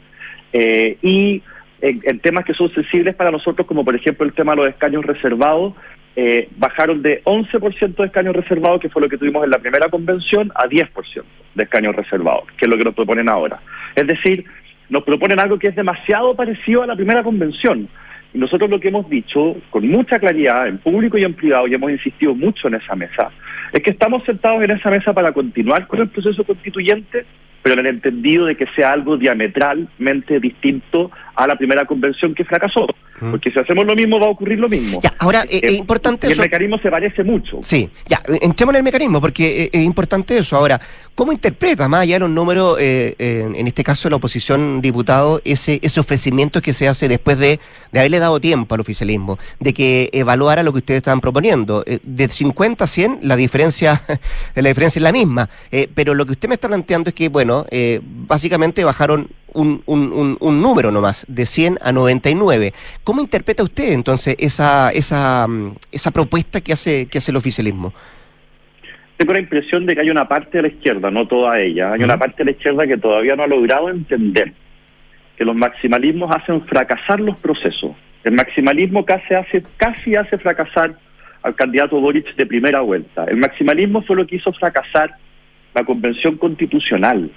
[0.53, 1.41] eh, y
[1.81, 4.69] en, en temas que son sensibles para nosotros, como por ejemplo el tema de los
[4.69, 5.73] escaños reservados,
[6.15, 9.89] eh, bajaron de 11% de escaños reservados, que fue lo que tuvimos en la primera
[9.89, 11.23] convención, a 10%
[11.55, 13.59] de escaños reservados, que es lo que nos proponen ahora.
[13.95, 14.45] Es decir,
[14.89, 17.89] nos proponen algo que es demasiado parecido a la primera convención.
[18.33, 21.73] Y nosotros lo que hemos dicho con mucha claridad, en público y en privado, y
[21.73, 23.31] hemos insistido mucho en esa mesa,
[23.71, 27.25] es que estamos sentados en esa mesa para continuar con el proceso constituyente,
[27.61, 32.43] pero en el entendido de que sea algo diametralmente distinto a la primera convención que
[32.45, 32.87] fracasó.
[33.19, 34.99] Porque si hacemos lo mismo va a ocurrir lo mismo.
[35.01, 36.41] Ya, ahora, eh, es importante y el eso.
[36.41, 37.59] mecanismo se parece mucho.
[37.63, 40.57] Sí, ya, entremos en el mecanismo, porque eh, es importante eso.
[40.57, 40.81] Ahora,
[41.15, 45.41] ¿cómo interpreta, más allá de los números, eh, eh, en este caso la oposición diputado,
[45.45, 47.59] ese, ese ofrecimiento que se hace después de,
[47.93, 51.83] de haberle dado tiempo al oficialismo, de que evaluara lo que ustedes estaban proponiendo?
[51.85, 54.01] Eh, de 50 a 100, la diferencia,
[54.55, 57.29] la diferencia es la misma, Eh, pero lo que usted me está planteando es que,
[57.29, 62.73] bueno, eh, básicamente bajaron un, un, un, número nomás, de 100 a 99.
[63.03, 67.93] ¿Cómo interpreta usted entonces esa, esa, mm, esa propuesta que hace, que hace el oficialismo?
[69.17, 72.03] Tengo la impresión de que hay una parte de la izquierda, no toda ella, hay
[72.03, 74.53] una parte de la izquierda que todavía no ha logrado entender
[75.37, 77.91] que los maximalismos hacen fracasar los procesos.
[78.23, 80.95] El maximalismo casi hace, casi hace fracasar
[81.41, 83.25] al candidato Boric de primera vuelta.
[83.25, 85.11] El maximalismo fue lo que hizo fracasar
[85.73, 87.29] la convención constitucional.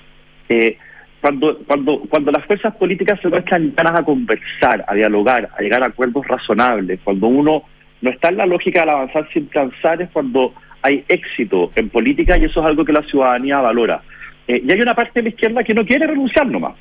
[0.48, 0.78] Eh,
[1.20, 5.82] cuando, cuando, cuando las fuerzas políticas se muestran ganas a conversar, a dialogar, a llegar
[5.82, 7.62] a acuerdos razonables, cuando uno
[8.02, 10.52] no está en la lógica del avanzar sin cansar, es cuando
[10.82, 14.02] hay éxito en política y eso es algo que la ciudadanía valora.
[14.46, 16.74] Eh, y hay una parte de la izquierda que no quiere renunciar nomás,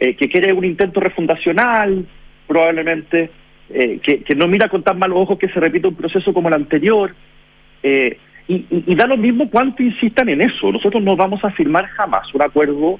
[0.00, 2.04] eh, que quiere un intento refundacional,
[2.46, 3.30] probablemente,
[3.70, 6.48] eh, que, que no mira con tan malos ojos que se repita un proceso como
[6.48, 7.14] el anterior.
[7.82, 10.72] eh, y, y- y da lo mismo cuánto insistan en eso.
[10.72, 12.98] Nosotros no vamos a firmar jamás un acuerdo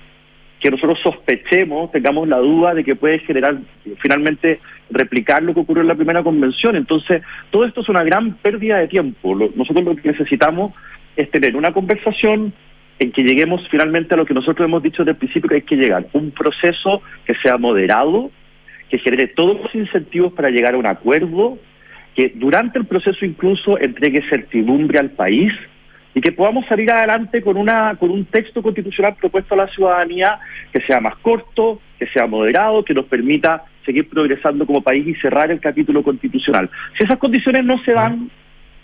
[0.61, 3.59] que nosotros sospechemos, tengamos la duda de que puede generar
[4.01, 6.75] finalmente replicar lo que ocurrió en la primera convención.
[6.75, 9.35] Entonces, todo esto es una gran pérdida de tiempo.
[9.35, 10.73] Lo- nosotros lo que necesitamos
[11.16, 12.53] es tener una conversación
[12.99, 15.62] en que lleguemos finalmente a lo que nosotros hemos dicho desde el principio que hay
[15.62, 18.33] que llegar, un proceso que sea moderado,
[18.90, 21.59] que genere todos los incentivos para llegar a un acuerdo,
[22.16, 25.53] que durante el proceso incluso entregue certidumbre al país
[26.14, 30.38] y que podamos salir adelante con una con un texto constitucional propuesto a la ciudadanía
[30.73, 35.14] que sea más corto, que sea moderado, que nos permita seguir progresando como país y
[35.14, 36.71] cerrar el capítulo constitucional.
[36.97, 38.31] Si esas condiciones no se dan,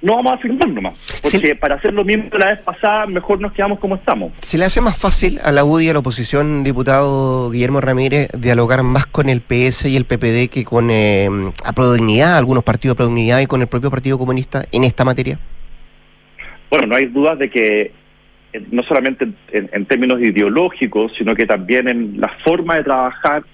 [0.01, 3.41] no vamos a firmar nomás, porque para hacer lo mismo de la vez pasada, mejor
[3.41, 4.33] nos quedamos como estamos.
[4.41, 8.29] ¿Se le hace más fácil a la UDI y a la oposición, diputado Guillermo Ramírez,
[8.39, 11.29] dialogar más con el PS y el PPD que con eh,
[11.65, 15.39] a Prodignidad, algunos partidos de Prodignidad y con el propio Partido Comunista en esta materia?
[16.71, 17.93] Bueno, no hay dudas de que
[18.53, 23.45] eh, no solamente en, términos ideológicos, sino que también en la forma de trabajar,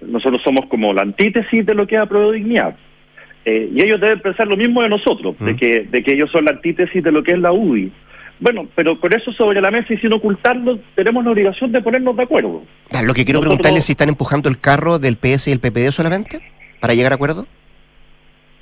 [0.00, 2.76] nosotros somos como la antítesis de lo que es la dignidad.
[3.44, 6.44] Eh, y ellos deben pensar lo mismo de nosotros, de, que, de que ellos son
[6.44, 7.90] la antítesis de lo que es la UDI.
[8.40, 12.16] Bueno, pero con eso sobre la mesa y sin ocultarlo, tenemos la obligación de ponernos
[12.16, 12.62] de acuerdo.
[13.02, 15.60] Lo que quiero Nosotros- preguntarle es si están empujando el carro del PS y el
[15.60, 16.40] PPD solamente
[16.80, 17.46] para llegar a acuerdo.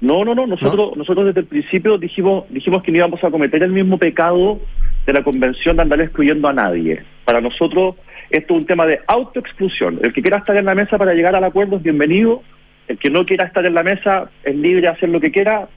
[0.01, 0.47] No, no, no.
[0.47, 4.61] Nosotros, nosotros desde el principio dijimos, dijimos que no íbamos a cometer el mismo pecado
[5.07, 7.03] de la convención de andar excluyendo a nadie.
[7.25, 7.97] Para nosotros
[8.31, 10.01] esto es un tema de autoexclusión.
[10.03, 12.43] El que quiera estar en la mesa para llegar al acuerdo es bienvenido.
[12.89, 15.69] El que no quiera estar en la mesa es libre de hacer lo que quiera.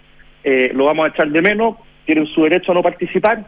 [0.44, 1.76] Eh, lo vamos a echar de menos.
[2.06, 3.46] Tienen su derecho a no participar.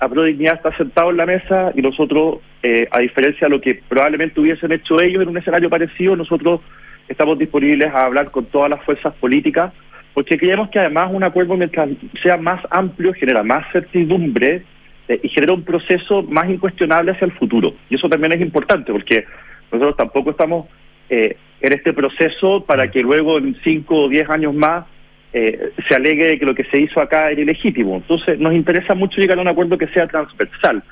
[0.00, 3.80] A Prodignidad está sentado en la mesa y nosotros, eh, a diferencia de lo que
[3.88, 6.60] probablemente hubiesen hecho ellos en un escenario parecido, nosotros
[7.08, 9.72] estamos disponibles a hablar con todas las fuerzas políticas
[10.14, 11.88] porque creemos que además un acuerdo mientras
[12.22, 14.62] sea más amplio genera más certidumbre
[15.08, 17.74] eh, y genera un proceso más incuestionable hacia el futuro.
[17.88, 19.24] Y eso también es importante porque
[19.70, 20.66] nosotros tampoco estamos
[21.08, 24.84] eh, en este proceso para que luego en cinco o diez años más
[25.32, 27.96] eh, se alegue de que lo que se hizo acá era ilegítimo.
[27.96, 30.82] Entonces nos interesa mucho llegar a un acuerdo que sea transversal.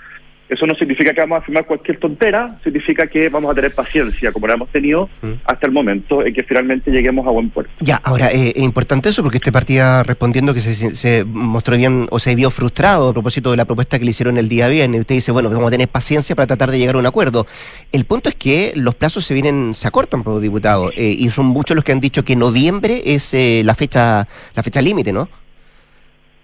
[0.49, 4.31] Eso no significa que vamos a firmar cualquier tontera, significa que vamos a tener paciencia,
[4.31, 5.09] como la hemos tenido
[5.45, 7.73] hasta el momento en que finalmente lleguemos a buen puerto.
[7.81, 12.07] Ya, ahora, eh, es importante eso porque este partía respondiendo que se, se mostró bien
[12.11, 15.01] o se vio frustrado a propósito de la propuesta que le hicieron el día viernes.
[15.01, 17.47] Usted dice, bueno, vamos a tener paciencia para tratar de llegar a un acuerdo.
[17.91, 21.47] El punto es que los plazos se vienen, se acortan, por diputado, eh, y son
[21.47, 25.29] muchos los que han dicho que noviembre es eh, la fecha la fecha límite, ¿no?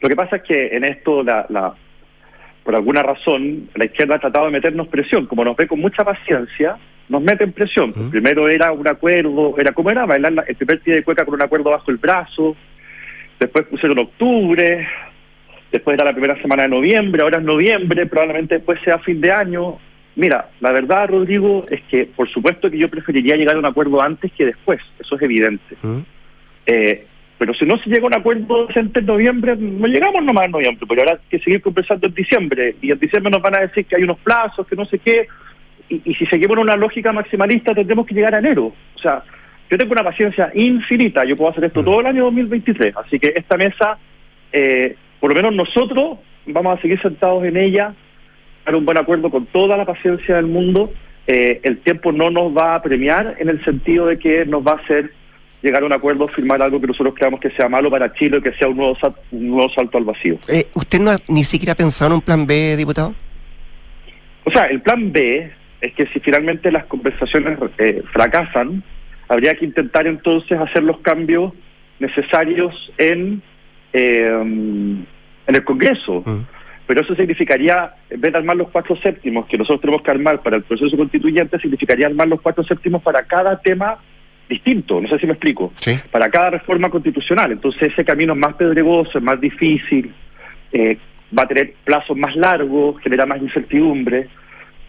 [0.00, 1.74] Lo que pasa es que en esto, la, la,
[2.64, 5.26] por alguna razón, la izquierda ha tratado de meternos presión.
[5.26, 6.76] Como nos ve con mucha paciencia,
[7.08, 7.92] nos meten presión.
[8.10, 11.34] Primero era un acuerdo, era como era bailar la- el primer pie de cueca con
[11.34, 12.56] un acuerdo bajo el brazo,
[13.40, 14.86] después pusieron octubre,
[15.72, 19.32] después era la primera semana de noviembre, ahora es noviembre, probablemente después sea fin de
[19.32, 19.78] año.
[20.14, 24.00] Mira, la verdad, Rodrigo, es que por supuesto que yo preferiría llegar a un acuerdo
[24.00, 25.74] antes que después, eso es evidente.
[26.66, 27.06] Eh,
[27.42, 30.52] pero si no se llega a un acuerdo decente en noviembre, no llegamos nomás en
[30.52, 33.62] noviembre, pero ahora hay que seguir conversando en diciembre, y en diciembre nos van a
[33.62, 35.26] decir que hay unos plazos, que no sé qué,
[35.88, 38.72] y, y si seguimos en una lógica maximalista tendremos que llegar a enero.
[38.94, 39.24] O sea,
[39.68, 43.32] yo tengo una paciencia infinita, yo puedo hacer esto todo el año 2023, así que
[43.34, 43.98] esta mesa,
[44.52, 47.92] eh, por lo menos nosotros, vamos a seguir sentados en ella,
[48.64, 50.92] dar un buen acuerdo con toda la paciencia del mundo.
[51.26, 54.74] Eh, el tiempo no nos va a premiar en el sentido de que nos va
[54.74, 55.10] a hacer
[55.62, 58.52] llegar a un acuerdo, firmar algo que nosotros creamos que sea malo para Chile, que
[58.54, 60.36] sea un nuevo, sal- un nuevo salto al vacío.
[60.48, 63.14] Eh, ¿Usted no ha ni siquiera pensado en un plan B, diputado?
[64.44, 65.50] O sea, el plan B
[65.80, 68.82] es que si finalmente las conversaciones eh, fracasan,
[69.28, 71.52] habría que intentar entonces hacer los cambios
[72.00, 73.40] necesarios en,
[73.92, 75.06] eh, en
[75.46, 76.24] el Congreso.
[76.86, 80.42] Pero eso significaría, en vez de armar los cuatro séptimos que nosotros tenemos que armar
[80.42, 83.98] para el proceso constituyente, significaría armar los cuatro séptimos para cada tema
[84.52, 85.72] distinto, no sé si me explico,
[86.10, 87.52] para cada reforma constitucional.
[87.52, 90.12] Entonces ese camino es más pedregoso, es más difícil,
[90.72, 90.96] eh,
[91.36, 94.28] va a tener plazos más largos, genera más incertidumbre.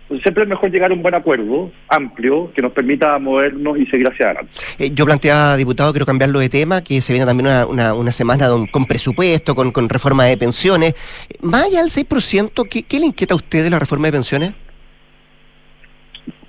[0.03, 3.85] Entonces siempre es mejor llegar a un buen acuerdo, amplio, que nos permita movernos y
[3.85, 4.51] seguir hacia adelante.
[4.77, 8.11] Eh, yo planteaba, diputado, quiero cambiarlo de tema, que se viene también una, una, una
[8.11, 10.93] semana don- con presupuesto, con, con reforma de pensiones.
[11.41, 14.51] Más allá del 6%, ¿qué, ¿qué le inquieta a usted de la reforma de pensiones?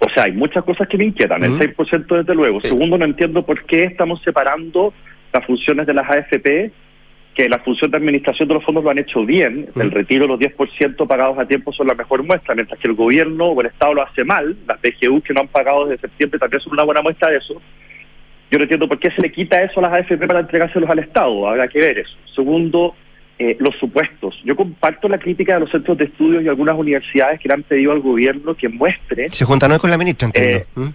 [0.04, 1.42] O sea, hay muchas cosas que me inquietan.
[1.42, 2.60] El 6% desde luego.
[2.60, 4.92] Segundo, no entiendo por qué estamos separando
[5.32, 6.70] las funciones de las AFP,
[7.34, 9.66] que la función de administración de los fondos lo han hecho bien.
[9.74, 13.46] El retiro, los 10% pagados a tiempo son la mejor muestra, mientras que el gobierno
[13.46, 14.56] o el Estado lo hace mal.
[14.68, 17.60] Las BGU que no han pagado desde septiembre también son una buena muestra de eso.
[18.50, 20.98] Yo no entiendo por qué se le quita eso a las AFP para entregárselos al
[20.98, 21.48] Estado.
[21.48, 22.16] Habrá que ver eso.
[22.34, 22.94] Segundo,
[23.38, 24.40] eh, los supuestos.
[24.44, 27.62] Yo comparto la crítica de los centros de estudios y algunas universidades que le han
[27.64, 30.58] pedido al gobierno que muestre Se juntan hoy con la ministra, entiendo.
[30.58, 30.88] Eh, ¿Mm?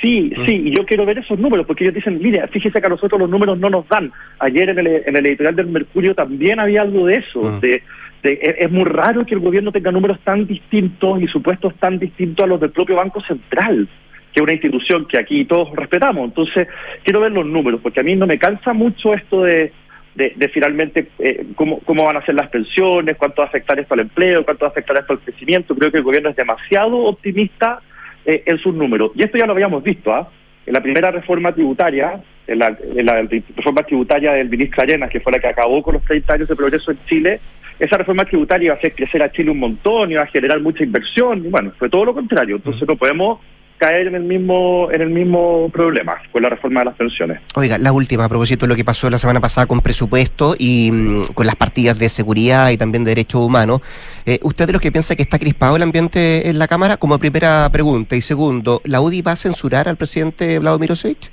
[0.00, 2.90] Sí, sí, y yo quiero ver esos números, porque ellos dicen, mire, fíjese que a
[2.90, 4.10] nosotros los números no nos dan.
[4.40, 7.60] Ayer en el, en el editorial del Mercurio también había algo de eso.
[7.60, 7.82] de,
[8.24, 12.00] de- es, es muy raro que el gobierno tenga números tan distintos y supuestos tan
[12.00, 13.86] distintos a los del propio Banco Central,
[14.32, 16.24] que es una institución que aquí todos respetamos.
[16.24, 16.66] Entonces,
[17.04, 19.72] quiero ver los números, porque a mí no me cansa mucho esto de,
[20.14, 23.78] de, de finalmente eh, cómo, cómo van a ser las pensiones, cuánto va a afectar
[23.78, 25.74] esto al empleo, cuánto va a afectar esto al crecimiento.
[25.74, 27.80] Creo que el gobierno es demasiado optimista
[28.24, 29.12] eh, en sus números.
[29.14, 30.30] Y esto ya lo habíamos visto, ¿ah?
[30.64, 35.18] En la primera reforma tributaria, en la, en la reforma tributaria del ministro Arenas, que
[35.18, 37.40] fue la que acabó con los 30 años de progreso en Chile,
[37.80, 40.84] esa reforma tributaria iba a hacer crecer a Chile un montón, iba a generar mucha
[40.84, 42.56] inversión, y bueno, fue todo lo contrario.
[42.56, 43.40] Entonces no podemos
[43.82, 47.40] caer en el mismo en el mismo problema con la reforma de las pensiones.
[47.56, 50.90] Oiga, la última, a propósito de lo que pasó la semana pasada con presupuesto y
[50.92, 53.80] mm, con las partidas de seguridad y también de derechos humanos,
[54.24, 56.96] eh, ¿usted de los que piensa que está crispado el ambiente en la Cámara?
[56.96, 58.14] Como primera pregunta.
[58.14, 61.30] Y segundo, ¿la UDI va a censurar al presidente Vladimir Mirosevic?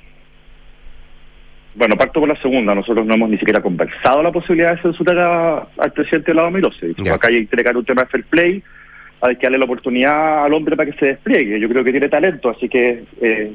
[1.76, 2.74] Bueno, parto por la segunda.
[2.74, 6.98] Nosotros no hemos ni siquiera conversado la posibilidad de censurar a- al presidente Lado Milosevic.
[7.08, 8.62] Acá hay que entregar un tema de fair play,
[9.20, 11.60] hay que darle la oportunidad al hombre para que se despliegue.
[11.60, 13.52] Yo creo que tiene talento, así que eh,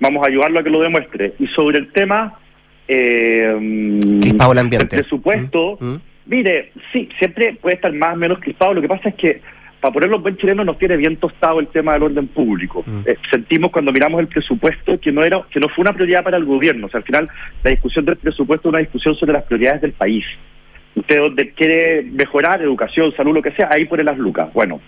[0.00, 1.34] vamos a ayudarlo a que lo demuestre.
[1.38, 2.38] Y sobre el tema
[2.88, 4.96] eh, Crispado el ambiente.
[4.96, 5.78] presupuesto,
[6.26, 8.74] mire, sí, siempre puede estar más o menos crispado.
[8.74, 9.40] Lo que pasa es que
[9.80, 12.84] para ponerlo en buen chileno nos tiene bien tostado el tema del orden público.
[13.04, 16.38] Eh, sentimos cuando miramos el presupuesto que no era que no fue una prioridad para
[16.38, 16.86] el gobierno.
[16.86, 17.28] O sea, al final
[17.62, 20.24] la discusión del presupuesto es una discusión sobre las prioridades del país.
[20.94, 24.50] Usted donde quiere mejorar educación, salud, lo que sea, ahí pone las lucas.
[24.54, 24.80] Bueno,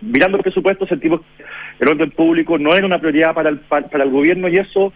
[0.00, 1.44] mirando el presupuesto sentimos que
[1.84, 4.92] el orden público no era una prioridad para el, pa- para el gobierno y eso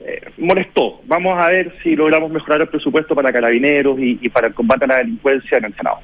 [0.00, 1.00] eh, molestó.
[1.06, 4.84] Vamos a ver si logramos mejorar el presupuesto para carabineros y, y para el combate
[4.84, 5.98] a la delincuencia en el Senado.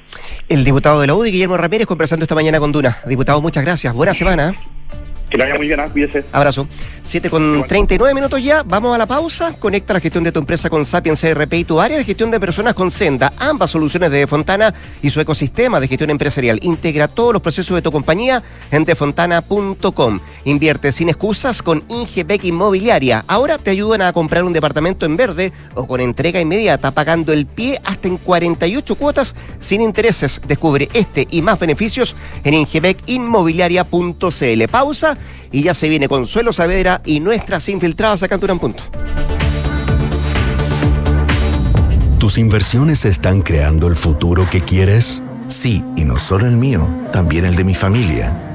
[0.49, 2.97] El diputado de la UDI, Guillermo Ramírez, conversando esta mañana con Duna.
[3.07, 3.95] Diputado, muchas gracias.
[3.95, 4.53] Buena semana.
[5.35, 5.89] Que le vaya muy bien, ¿ah?
[5.91, 6.23] cuídese.
[6.31, 6.65] Abrazo.
[7.03, 8.63] 7 con 39 minutos ya.
[8.63, 9.53] Vamos a la pausa.
[9.59, 12.39] Conecta la gestión de tu empresa con Sapiens CRP y tu área de gestión de
[12.39, 13.33] personas con Senda.
[13.37, 16.57] Ambas soluciones de Fontana y su ecosistema de gestión empresarial.
[16.61, 20.21] Integra todos los procesos de tu compañía en defontana.com.
[20.45, 23.25] Invierte sin excusas con Ingebec Inmobiliaria.
[23.27, 27.45] Ahora te ayudan a comprar un departamento en verde o con entrega inmediata, pagando el
[27.45, 30.39] pie hasta en 48 cuotas sin intereses.
[30.47, 32.15] Descubre este y más beneficios
[32.45, 34.63] en ingebecinmobiliaria.cl.
[34.71, 35.17] Pausa
[35.51, 38.83] y ya se viene Consuelo Saavedra y nuestras infiltradas a Cantura en Punto.
[42.19, 45.21] ¿Tus inversiones están creando el futuro que quieres?
[45.47, 48.54] Sí, y no solo el mío, también el de mi familia.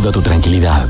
[0.00, 0.88] tu tranquilidad.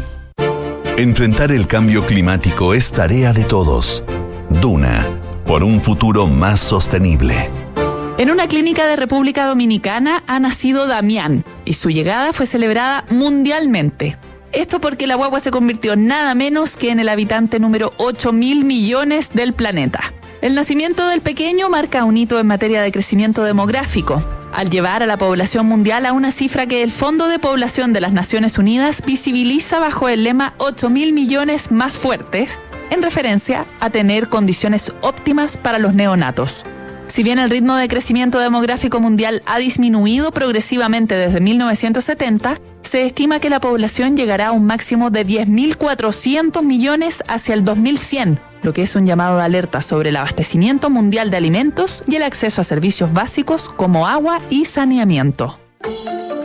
[0.97, 4.05] Enfrentar el cambio climático es tarea de todos.
[4.51, 5.07] Duna,
[5.47, 7.49] por un futuro más sostenible.
[8.19, 14.19] En una clínica de República Dominicana ha nacido Damián y su llegada fue celebrada mundialmente.
[14.53, 18.65] Esto porque la guagua se convirtió nada menos que en el habitante número 8 mil
[18.65, 20.13] millones del planeta.
[20.43, 24.23] El nacimiento del pequeño marca un hito en materia de crecimiento demográfico,
[24.53, 28.01] al llevar a la población mundial a una cifra que el Fondo de Población de
[28.01, 32.59] las Naciones Unidas visibiliza bajo el lema 8 mil millones más fuertes,
[32.91, 36.65] en referencia a tener condiciones óptimas para los neonatos.
[37.09, 43.41] Si bien el ritmo de crecimiento demográfico mundial ha disminuido progresivamente desde 1970, se estima
[43.41, 48.83] que la población llegará a un máximo de 10.400 millones hacia el 2100, lo que
[48.83, 52.65] es un llamado de alerta sobre el abastecimiento mundial de alimentos y el acceso a
[52.65, 55.59] servicios básicos como agua y saneamiento.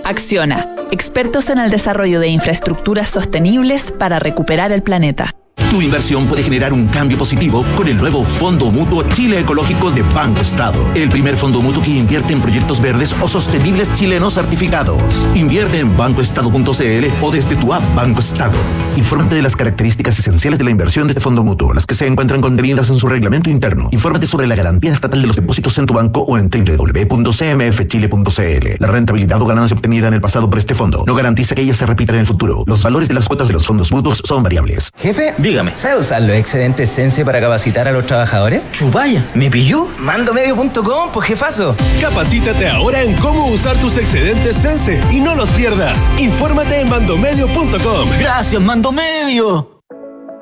[0.04, 5.34] Acciona, expertos en el desarrollo de infraestructuras sostenibles para recuperar el planeta.
[5.74, 10.04] Tu inversión puede generar un cambio positivo con el nuevo Fondo Mutuo Chile Ecológico de
[10.04, 10.78] Banco Estado.
[10.94, 15.28] El primer fondo mutuo que invierte en proyectos verdes o sostenibles chilenos certificados.
[15.34, 18.54] Invierte en bancoestado.cl o desde tu app Banco Estado.
[18.96, 22.06] Infórmate de las características esenciales de la inversión de este fondo mutuo, las que se
[22.06, 23.90] encuentran contenidas en su reglamento interno.
[23.92, 28.68] Infórmate sobre la garantía estatal de los depósitos en tu banco o en www.cmfchile.cl.
[28.78, 31.74] La rentabilidad o ganancia obtenida en el pasado por este fondo no garantiza que ella
[31.74, 32.64] se repita en el futuro.
[32.68, 34.92] Los valores de las cuotas de los fondos mutuos son variables.
[34.98, 38.62] Jefe, dígame, ¿sabe usar los excedentes Sense para capacitar a los trabajadores?
[38.72, 39.88] Chubaya, ¿me pilló?
[40.00, 41.76] Mandomedio.com, pues jefazo.
[42.02, 46.10] Capacítate ahora en cómo usar tus excedentes Sense y no los pierdas.
[46.18, 48.10] Infórmate en mandomedio.com.
[48.20, 49.73] Gracias, Mandomedio.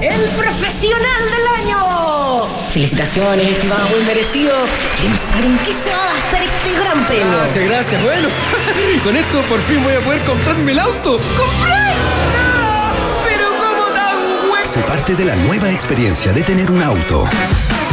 [0.00, 2.44] el profesional del año.
[2.70, 4.52] Felicitaciones, estimado, muy merecido.
[4.96, 7.38] Queremos saber en qué se va a gastar este gran premio.
[7.38, 8.02] Gracias, gracias.
[8.02, 8.28] Bueno,
[9.04, 11.18] con esto por fin voy a poder comprarme el auto.
[11.36, 11.94] ¡Comprar!
[12.34, 13.24] ¡No!
[13.24, 14.64] Pero como tan bueno.
[14.64, 17.24] Se parte de la nueva experiencia de tener un auto.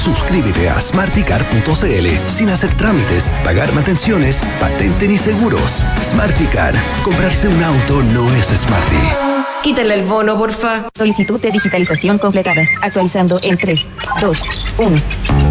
[0.04, 5.86] Suscríbete a smarticar.cl sin hacer trámites, pagar mantenciones, patente ni seguros.
[6.04, 6.74] Smarticar.
[7.04, 9.33] Comprarse un auto no es smarty.
[9.64, 10.90] Quítale el bono, porfa.
[10.94, 12.68] Solicitud de digitalización completada.
[12.82, 13.88] Actualizando en 3,
[14.20, 14.38] 2,
[14.78, 15.02] 1.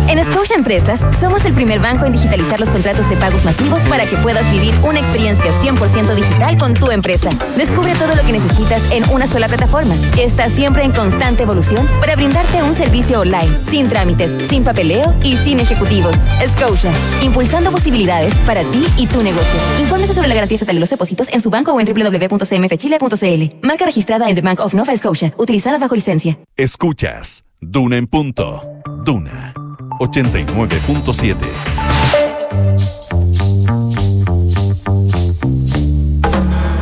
[0.08, 4.04] En Scotia Empresas somos el primer banco en digitalizar los contratos de pagos masivos para
[4.04, 7.30] que puedas vivir una experiencia 100% digital con tu empresa.
[7.56, 11.88] Descubre todo lo que necesitas en una sola plataforma, que está siempre en constante evolución
[11.98, 16.16] para brindarte un servicio online, sin trámites, sin papeleo y sin ejecutivos.
[16.54, 16.92] Scotia,
[17.22, 19.58] impulsando posibilidades para ti y tu negocio.
[19.80, 23.66] Infórmese sobre la garantía de los depósitos en su banco o en www.cmfchile.cl.
[23.66, 26.38] Marca registrada en The Bank of Nova Scotia, utilizada bajo licencia.
[26.56, 28.60] Escuchas Duna en punto.
[29.04, 29.54] Duna
[30.00, 31.36] 89.7.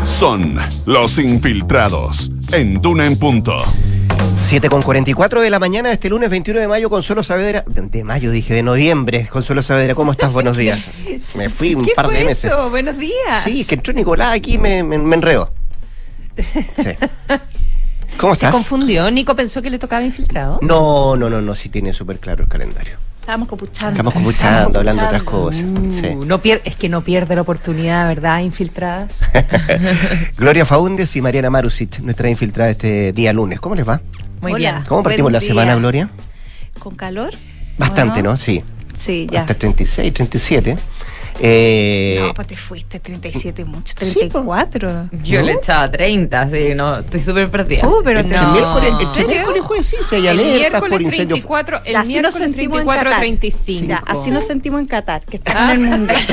[0.04, 3.56] Son los infiltrados en Duna en punto.
[4.38, 7.64] 7 con 44 de la mañana, este lunes 21 de mayo, Consuelo Saavedra.
[7.66, 9.28] De, de mayo dije, de noviembre.
[9.30, 10.32] Consuelo Saavedra, ¿cómo estás?
[10.32, 10.88] Buenos días.
[11.34, 12.46] Me fui un ¿Qué par fue de meses.
[12.46, 12.70] eso?
[12.70, 13.44] Buenos días.
[13.44, 15.52] Sí, que entró Nicolás aquí y me, me, me enredó.
[16.42, 16.90] Sí.
[18.16, 18.52] ¿Cómo ¿Se estás?
[18.52, 19.10] confundió?
[19.10, 20.58] ¿Nico pensó que le tocaba infiltrado?
[20.62, 22.98] No, no, no, no, sí tiene súper claro el calendario.
[23.20, 23.90] Estábamos copuchando.
[23.92, 25.64] Estamos copuchando, hablando de otras cosas.
[25.90, 26.06] Sí.
[26.08, 28.40] Uh, no pier- es que no pierde la oportunidad, ¿verdad?
[28.40, 29.24] Infiltradas.
[30.36, 33.60] Gloria Faúndes y Mariana Marusic, nuestra infiltrada este día lunes.
[33.60, 34.00] ¿Cómo les va?
[34.40, 34.72] Muy Hola.
[34.72, 34.84] bien.
[34.88, 35.74] ¿Cómo partimos Buen la semana.
[35.76, 36.10] Gloria?
[36.78, 37.32] ¿Con calor?
[37.78, 38.36] Bastante, Bueno, ¿no?
[38.36, 38.64] Sí.
[38.94, 39.42] Sí, ya.
[39.42, 40.76] Hasta 36, 37.
[41.38, 45.08] Eh, No, pues te fuiste, 37 mucho, 34.
[45.22, 47.86] Yo le echaba 30, sí, no, estoy súper perdida.
[47.88, 48.52] Uh, pero te- el no.
[48.52, 51.36] miércoles, el miércoles jueves sí, si hay El alertas miércoles por incendio.
[51.36, 53.20] 34, el Así nos miércoles sentimos en 34 Qatar.
[53.20, 53.86] 35.
[53.88, 56.14] Ya, así nos sentimos en Qatar, que estamos en el mundo.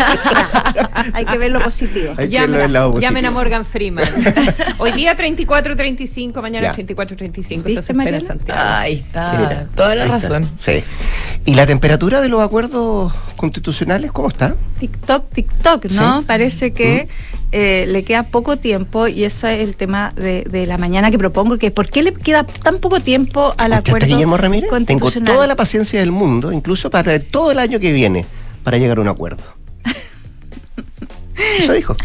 [0.75, 2.13] Ya, Hay que ver lo positivo.
[2.17, 2.99] Hay que Llamen a, positivo.
[2.99, 4.07] llamen a Morgan Freeman.
[4.77, 6.83] Hoy día 34-35, mañana Ya.
[6.83, 7.39] 34-35.
[7.39, 8.23] Eso ¿Viste, se espera en?
[8.23, 8.61] Santiago.
[8.63, 9.31] Ahí está.
[9.31, 10.27] Sí, mira, Toda la ahí está.
[10.29, 10.49] razón.
[10.59, 10.83] Sí.
[11.45, 14.55] ¿Y la temperatura de los acuerdos constitucionales cómo está?
[14.97, 16.19] TikTok, TikTok, ¿no?
[16.19, 16.25] Sí.
[16.25, 17.07] Parece que
[17.51, 21.17] eh, le queda poco tiempo y ese es el tema de, de la mañana que
[21.17, 24.69] propongo, que ¿por qué le queda tan poco tiempo al ¿Escuchaste, acuerdo Guillermo Ramírez?
[24.85, 28.25] Tengo toda la paciencia del mundo, incluso para todo el año que viene,
[28.63, 29.43] para llegar a un acuerdo.
[31.59, 31.95] Eso dijo.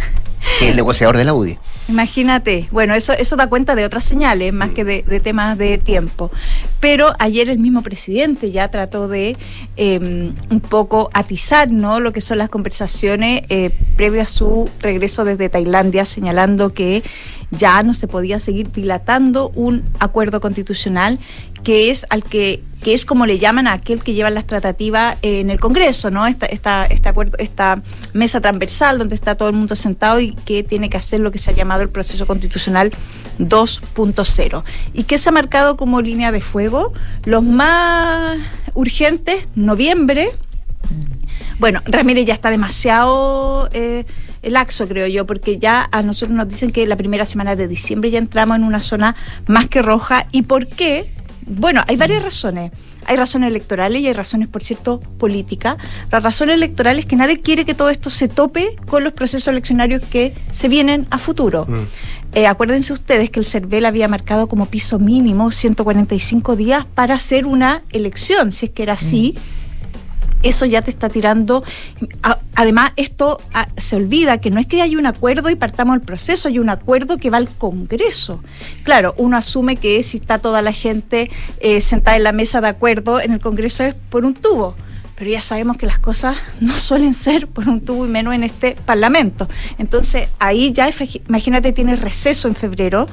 [0.60, 1.58] El negociador de la UDI.
[1.88, 5.78] Imagínate, bueno, eso, eso da cuenta de otras señales, más que de, de temas de
[5.78, 6.30] tiempo.
[6.78, 9.36] Pero ayer el mismo presidente ya trató de
[9.76, 12.00] eh, un poco atizar ¿no?
[12.00, 17.02] lo que son las conversaciones eh, previo a su regreso desde Tailandia, señalando que
[17.50, 21.18] ya no se podía seguir dilatando un acuerdo constitucional
[21.62, 25.16] que es al que que es como le llaman a aquel que lleva las tratativas
[25.22, 26.26] en el Congreso, ¿no?
[26.26, 27.80] Esta, esta, este acuerdo, esta
[28.12, 31.38] mesa transversal donde está todo el mundo sentado y que tiene que hacer lo que
[31.38, 32.90] se ha llamado el proceso constitucional
[33.38, 34.64] 2.0.
[34.92, 36.92] ¿Y que se ha marcado como línea de fuego?
[37.24, 38.38] Los más
[38.74, 40.30] urgentes, noviembre.
[41.60, 44.04] Bueno, Ramírez ya está demasiado eh,
[44.42, 48.10] laxo, creo yo, porque ya a nosotros nos dicen que la primera semana de diciembre
[48.10, 49.14] ya entramos en una zona
[49.46, 50.26] más que roja.
[50.32, 51.12] ¿Y por qué?
[51.46, 52.72] Bueno, hay varias razones.
[53.06, 55.76] Hay razones electorales y hay razones, por cierto, políticas.
[56.10, 59.48] La razón electoral es que nadie quiere que todo esto se tope con los procesos
[59.48, 61.66] eleccionarios que se vienen a futuro.
[62.32, 67.46] Eh, acuérdense ustedes que el CERVEL había marcado como piso mínimo 145 días para hacer
[67.46, 68.52] una elección.
[68.52, 69.36] Si es que era así,
[70.42, 71.64] eso ya te está tirando.
[72.54, 73.40] además, esto
[73.76, 76.70] se olvida que no es que haya un acuerdo y partamos el proceso, hay un
[76.70, 78.42] acuerdo que va al Congreso.
[78.82, 81.30] Claro, uno asume que si está toda la gente
[81.60, 84.74] eh, sentada en la mesa de acuerdo en el Congreso es por un tubo.
[85.16, 88.42] Pero ya sabemos que las cosas no suelen ser por un tubo y menos en
[88.42, 89.48] este Parlamento.
[89.78, 90.90] Entonces, ahí ya,
[91.28, 93.06] imagínate, tienes receso en febrero.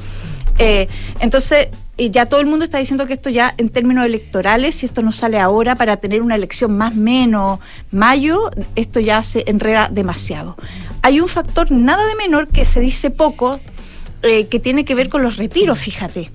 [0.57, 0.87] Eh,
[1.19, 1.67] entonces,
[1.99, 5.03] eh, ya todo el mundo está diciendo que esto ya en términos electorales, si esto
[5.03, 7.59] no sale ahora para tener una elección más menos
[7.91, 10.55] mayo, esto ya se enreda demasiado.
[11.01, 13.59] Hay un factor nada de menor que se dice poco,
[14.21, 16.31] eh, que tiene que ver con los retiros, fíjate.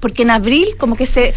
[0.00, 1.32] Porque en abril como que se,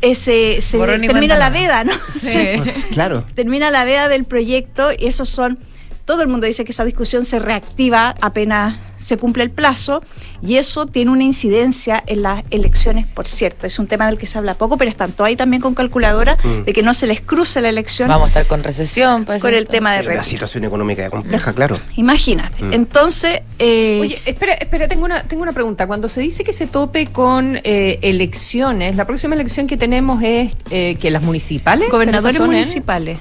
[0.00, 1.92] eh, se, termina la veda, ¿no?
[2.20, 2.38] Sí.
[2.92, 3.24] Claro.
[3.34, 5.58] termina la veda del proyecto y esos son,
[6.04, 10.02] todo el mundo dice que esa discusión se reactiva apenas se cumple el plazo
[10.42, 13.66] y eso tiene una incidencia en las elecciones, por cierto.
[13.66, 16.36] Es un tema del que se habla poco, pero están todos ahí también con calculadora
[16.42, 16.64] Mm.
[16.64, 19.24] de que no se les cruce la elección Vamos a estar con recesión.
[19.24, 19.72] pues, con el entonces.
[19.78, 21.78] tema de Pero la situación económica compleja, claro.
[21.96, 22.62] Imagínate.
[22.64, 22.72] Mm.
[22.72, 25.86] Entonces, eh, Oye, espera, espera, tengo una, tengo una pregunta.
[25.86, 30.52] Cuando se dice que se tope con eh, elecciones, la próxima elección que tenemos es
[30.70, 31.88] eh, que las municipales.
[31.90, 33.18] gobernadores son en municipales.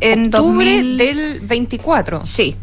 [0.00, 2.24] En octubre 2000 del 24.
[2.24, 2.54] Sí.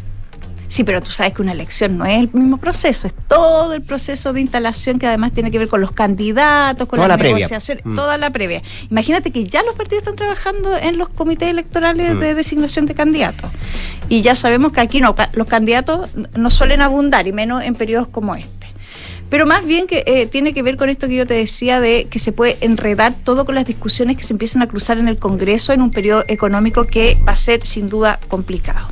[0.74, 3.84] Sí, pero tú sabes que una elección no es el mismo proceso, es todo el
[3.84, 7.24] proceso de instalación que además tiene que ver con los candidatos, con Toda las la
[7.24, 7.96] negociaciones, Mm.
[7.96, 8.64] toda la previa.
[8.90, 12.20] Imagínate que ya los partidos están trabajando en los comités electorales Mm.
[12.22, 13.52] de designación de candidatos.
[14.10, 18.08] Y ya sabemos que aquí no, los candidatos no suelen abundar, y menos en periodos
[18.08, 18.66] como este.
[19.30, 22.08] Pero más bien que eh, tiene que ver con esto que yo te decía de
[22.10, 25.20] que se puede enredar todo con las discusiones que se empiezan a cruzar en el
[25.20, 28.88] Congreso en un periodo económico que va a ser sin duda complicado.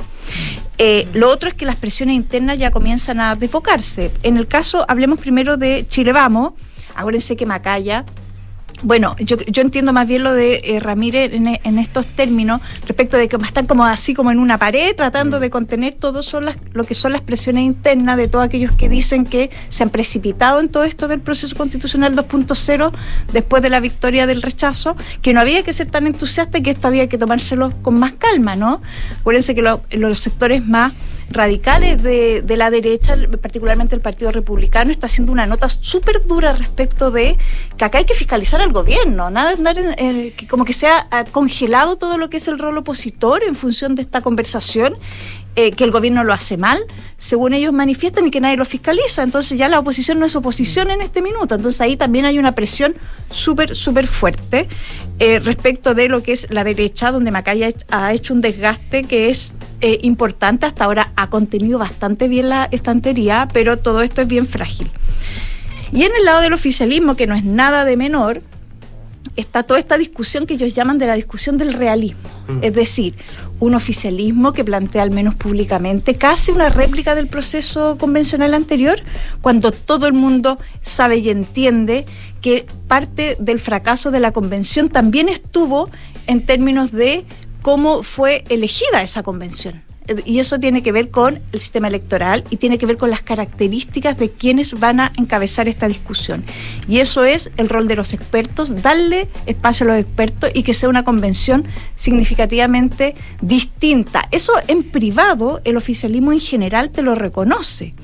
[0.78, 4.10] Eh, lo otro es que las presiones internas ya comienzan a desbocarse.
[4.22, 6.54] En el caso, hablemos primero de Chile Vamos.
[6.94, 8.04] Acuérdense que Macaya
[8.84, 13.16] Bueno, yo, yo entiendo más bien lo de eh, Ramírez en, en estos términos respecto
[13.16, 16.56] de que están como así como en una pared tratando de contener todo son las,
[16.72, 20.58] lo que son las presiones internas de todos aquellos que dicen que se han precipitado
[20.60, 22.92] en todo esto del proceso constitucional 2.0
[23.32, 26.70] después de la victoria del rechazo, que no había que ser tan entusiasta y que
[26.70, 28.80] esto había que tomárselo con más calma, ¿no?
[29.20, 30.92] Acuérdense que lo- los sectores más
[31.32, 36.52] radicales de, de la derecha, particularmente el Partido Republicano, está haciendo una nota súper dura
[36.52, 37.38] respecto de
[37.76, 41.96] que acá hay que fiscalizar al gobierno, nada, nada que como que se ha congelado
[41.96, 44.96] todo lo que es el rol opositor en función de esta conversación
[45.54, 46.78] eh, que el gobierno lo hace mal,
[47.18, 49.22] según ellos manifiestan, y que nadie lo fiscaliza.
[49.22, 51.54] Entonces ya la oposición no es oposición en este minuto.
[51.54, 52.94] Entonces ahí también hay una presión
[53.30, 54.68] súper, súper fuerte
[55.18, 59.28] eh, respecto de lo que es la derecha, donde Macaya ha hecho un desgaste que
[59.28, 60.64] es eh, importante.
[60.64, 64.90] Hasta ahora ha contenido bastante bien la estantería, pero todo esto es bien frágil.
[65.92, 68.42] Y en el lado del oficialismo, que no es nada de menor,
[69.36, 72.30] está toda esta discusión que ellos llaman de la discusión del realismo.
[72.48, 72.58] Mm.
[72.62, 73.14] Es decir,
[73.62, 78.98] un oficialismo que plantea al menos públicamente casi una réplica del proceso convencional anterior,
[79.40, 82.04] cuando todo el mundo sabe y entiende
[82.40, 85.88] que parte del fracaso de la convención también estuvo
[86.26, 87.24] en términos de
[87.62, 89.91] cómo fue elegida esa convención
[90.24, 93.22] y eso tiene que ver con el sistema electoral y tiene que ver con las
[93.22, 96.44] características de quienes van a encabezar esta discusión.
[96.88, 100.74] Y eso es el rol de los expertos, darle espacio a los expertos y que
[100.74, 101.64] sea una convención
[101.96, 104.28] significativamente distinta.
[104.30, 107.94] Eso en privado, el oficialismo en general te lo reconoce.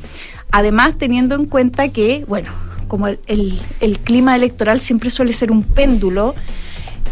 [0.51, 2.51] Además, teniendo en cuenta que, bueno,
[2.86, 6.34] como el, el clima electoral siempre suele ser un péndulo,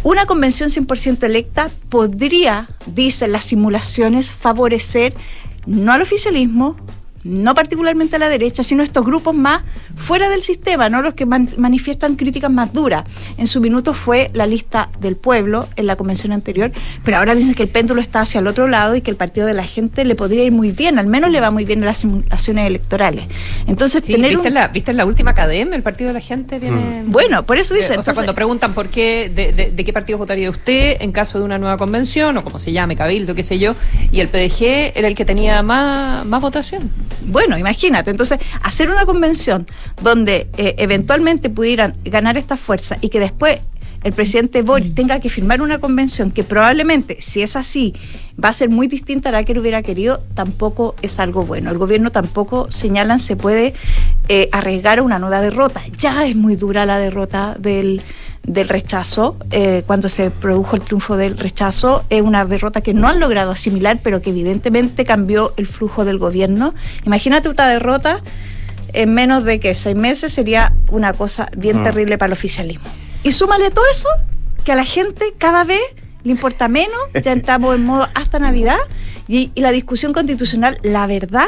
[0.06, 5.12] una convención 100% electa podría, dicen las simulaciones, favorecer
[5.66, 6.76] no al oficialismo,
[7.26, 9.62] no particularmente a la derecha, sino estos grupos más
[9.96, 13.04] fuera del sistema, no los que manifiestan críticas más duras.
[13.38, 16.72] En su minuto fue la lista del pueblo en la convención anterior,
[17.04, 19.46] pero ahora dicen que el péndulo está hacia el otro lado y que el partido
[19.46, 21.86] de la gente le podría ir muy bien, al menos le va muy bien en
[21.86, 23.24] las simulaciones electorales.
[23.66, 25.76] Entonces, tener ¿viste, la, ¿viste la última academia?
[25.76, 27.04] El partido de la gente viene...
[27.04, 27.10] Mm.
[27.10, 27.98] Bueno, por eso dicen...
[27.98, 31.58] o sea, cuando preguntan por qué, de, qué partido votaría usted en caso de una
[31.58, 33.74] nueva convención, o como se llame, cabildo, qué sé yo,
[34.12, 36.90] y el PDG era el que tenía más, más votación.
[37.22, 39.66] Bueno, imagínate, entonces hacer una convención
[40.02, 43.60] donde eh, eventualmente pudieran ganar esta fuerza y que después
[44.06, 47.92] el presidente Boris tenga que firmar una convención que probablemente, si es así,
[48.42, 51.72] va a ser muy distinta a la que él hubiera querido, tampoco es algo bueno.
[51.72, 53.74] El gobierno tampoco, señalan, se puede
[54.28, 55.82] eh, arriesgar a una nueva derrota.
[55.98, 58.00] Ya es muy dura la derrota del,
[58.44, 63.08] del rechazo, eh, cuando se produjo el triunfo del rechazo, es una derrota que no
[63.08, 66.74] han logrado asimilar, pero que evidentemente cambió el flujo del gobierno.
[67.04, 68.22] Imagínate una derrota
[68.92, 71.82] en menos de que seis meses sería una cosa bien mm.
[71.82, 72.88] terrible para el oficialismo.
[73.22, 74.08] Y súmale todo eso,
[74.64, 75.80] que a la gente cada vez
[76.24, 78.78] le importa menos, ya entramos en modo hasta Navidad,
[79.28, 81.46] y, y la discusión constitucional, la verdad,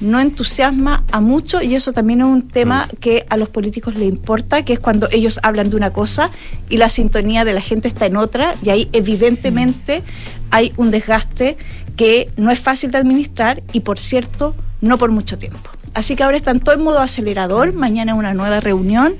[0.00, 2.96] no entusiasma a mucho y eso también es un tema mm.
[2.96, 6.30] que a los políticos les importa, que es cuando ellos hablan de una cosa
[6.68, 10.02] y la sintonía de la gente está en otra y ahí evidentemente
[10.50, 11.56] hay un desgaste
[11.96, 15.70] que no es fácil de administrar y por cierto no por mucho tiempo.
[15.94, 19.14] Así que ahora están todo en modo acelerador, mañana una nueva reunión,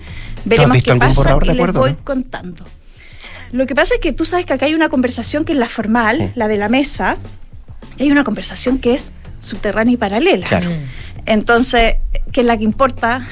[0.46, 2.64] veremos qué pasa y les voy contando.
[3.52, 5.68] Lo que pasa es que tú sabes que acá hay una conversación que es la
[5.68, 7.18] formal, la de la mesa,
[7.96, 10.46] y hay una conversación que es subterránea y paralela.
[11.26, 11.96] Entonces,
[12.32, 13.26] que es la que importa,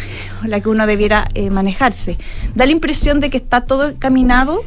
[0.44, 2.18] la que uno debiera eh, manejarse.
[2.54, 4.62] Da la impresión de que está todo caminado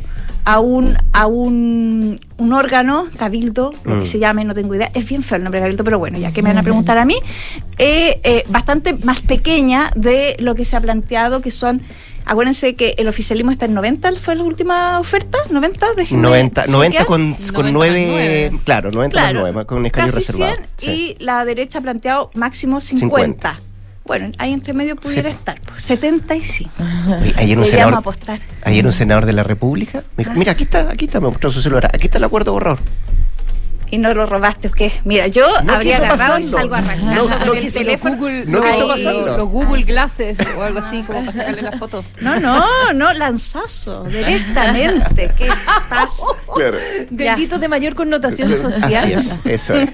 [0.46, 4.08] a un, a un, un órgano, cabildo, lo que mm.
[4.08, 6.42] se llame, no tengo idea, es bien feo el nombre cabildo, pero bueno, ya que
[6.42, 7.16] me van a preguntar a mí,
[7.78, 11.82] eh, eh, bastante más pequeña de lo que se ha planteado, que son
[12.28, 15.38] Acuérdense que el oficialismo está en 90, ¿fue la última oferta?
[15.50, 16.10] ¿90?
[16.12, 20.56] 90, 90 con, con 9, claro, 90 claro, 9, con un escaño reservado.
[20.78, 23.60] 100, Y la derecha ha planteado máximo 50.
[24.06, 26.72] Bueno, ahí entre medio pudiera estar, 75.
[26.78, 28.40] Pues, ayer un senador, apostar.
[28.64, 31.62] Ayer un senador de la República, mira, mira aquí está, aquí está, me mostró su
[31.62, 32.80] celular, aquí está el acuerdo borrador
[33.92, 34.92] y no lo robaste, ¿qué?
[35.04, 38.18] Mira, yo habría agarrado y salgo arrancando no, con el teléfono.
[38.18, 38.60] Google, no
[39.38, 42.04] los Google Glasses o algo así, como para sacarle la foto.
[42.22, 45.32] No, no, no, lanzazo, directamente.
[45.38, 45.50] ¿Qué
[45.90, 46.24] pasa?
[46.54, 46.78] Claro.
[47.10, 49.24] Delitos de mayor connotación social.
[49.46, 49.90] eso es.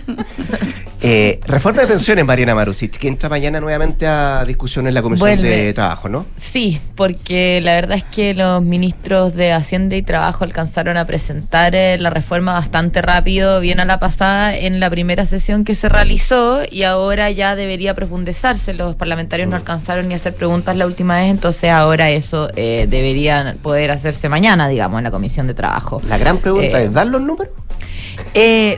[1.05, 5.41] Eh, reforma de pensiones, Mariana Marusic, que entra mañana nuevamente a discusión en la Comisión
[5.41, 6.25] de Trabajo, ¿no?
[6.37, 11.75] Sí, porque la verdad es que los ministros de Hacienda y Trabajo alcanzaron a presentar
[11.75, 15.89] eh, la reforma bastante rápido, bien a la pasada, en la primera sesión que se
[15.89, 18.73] realizó y ahora ya debería profundizarse.
[18.73, 22.87] Los parlamentarios no alcanzaron ni a hacer preguntas la última vez, entonces ahora eso eh,
[22.89, 26.01] debería poder hacerse mañana, digamos, en la Comisión de Trabajo.
[26.07, 27.51] La gran pregunta es, ¿dar los números?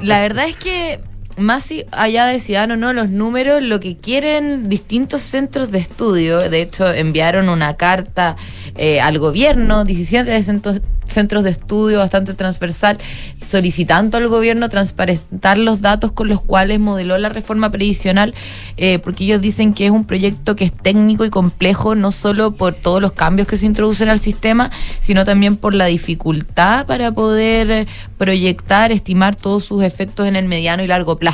[0.01, 0.99] la verdad es que
[1.37, 5.79] más allá de si dan o no los números, lo que quieren distintos centros de
[5.79, 8.35] estudio, de hecho enviaron una carta
[8.75, 12.97] eh, al gobierno, 17 centros, centros de estudio bastante transversal,
[13.45, 18.33] solicitando al gobierno transparentar los datos con los cuales modeló la reforma previsional,
[18.77, 22.51] eh, porque ellos dicen que es un proyecto que es técnico y complejo, no solo
[22.51, 27.11] por todos los cambios que se introducen al sistema, sino también por la dificultad para
[27.11, 31.24] poder eh, proyectar, estimar todos sus efectos en el mediano y largo plazo.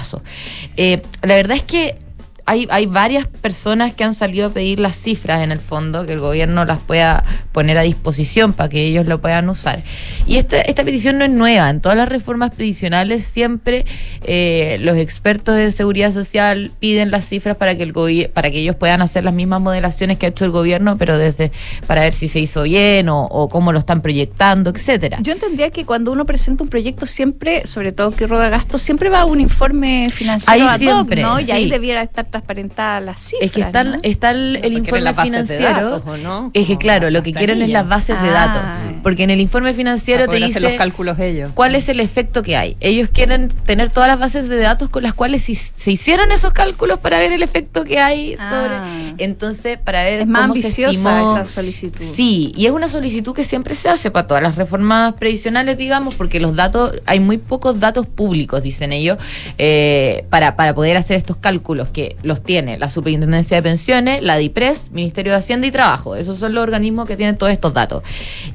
[0.77, 1.97] Eh, la verdad es que
[2.45, 6.13] hay, hay varias personas que han salido a pedir las cifras en el fondo, que
[6.13, 9.83] el gobierno las pueda poner a disposición para que ellos lo puedan usar.
[10.27, 13.85] Y esta, esta petición no es nueva, en todas las reformas previsionales siempre
[14.23, 17.93] eh, los expertos de seguridad social piden las cifras para que, el
[18.33, 21.51] para que ellos puedan hacer las mismas modelaciones que ha hecho el gobierno, pero desde
[21.87, 25.19] para ver si se hizo bien o, o cómo lo están proyectando, etcétera.
[25.21, 29.09] Yo entendía que cuando uno presenta un proyecto siempre, sobre todo que roda gastos, siempre
[29.09, 31.39] va a un informe financiero Ahí ad hoc, siempre, ¿no?
[31.39, 33.41] Y ahí debiera estar transparentada las cifras.
[33.45, 33.97] Es que está, ¿no?
[34.01, 35.89] está el, el informe quieren las bases de financiero.
[35.91, 36.51] datos, ¿o no?
[36.53, 38.31] Es que claro, lo que quieren es las bases de Ah.
[38.31, 38.61] datos.
[39.03, 41.51] Porque en el informe financiero Para te dice los cálculos ellos.
[41.53, 42.77] cuál es el efecto que hay.
[42.79, 46.53] Ellos quieren tener todas las bases de datos con las cuales si, se hicieron esos
[46.53, 48.75] cálculos para ver el efecto que hay sobre.
[48.75, 49.13] Ah.
[49.17, 51.35] Entonces, para ver Es más cómo se ambiciosa estimó.
[51.35, 52.05] esa solicitud.
[52.15, 56.15] Sí, y es una solicitud que siempre se hace para todas las reformas previsionales, digamos,
[56.15, 59.17] porque los datos, hay muy pocos datos públicos, dicen ellos,
[59.57, 64.37] eh, para, para poder hacer estos cálculos, que los tiene la Superintendencia de Pensiones, la
[64.37, 66.15] DIPRES, Ministerio de Hacienda y Trabajo.
[66.15, 68.03] Esos son los organismos que tienen todos estos datos.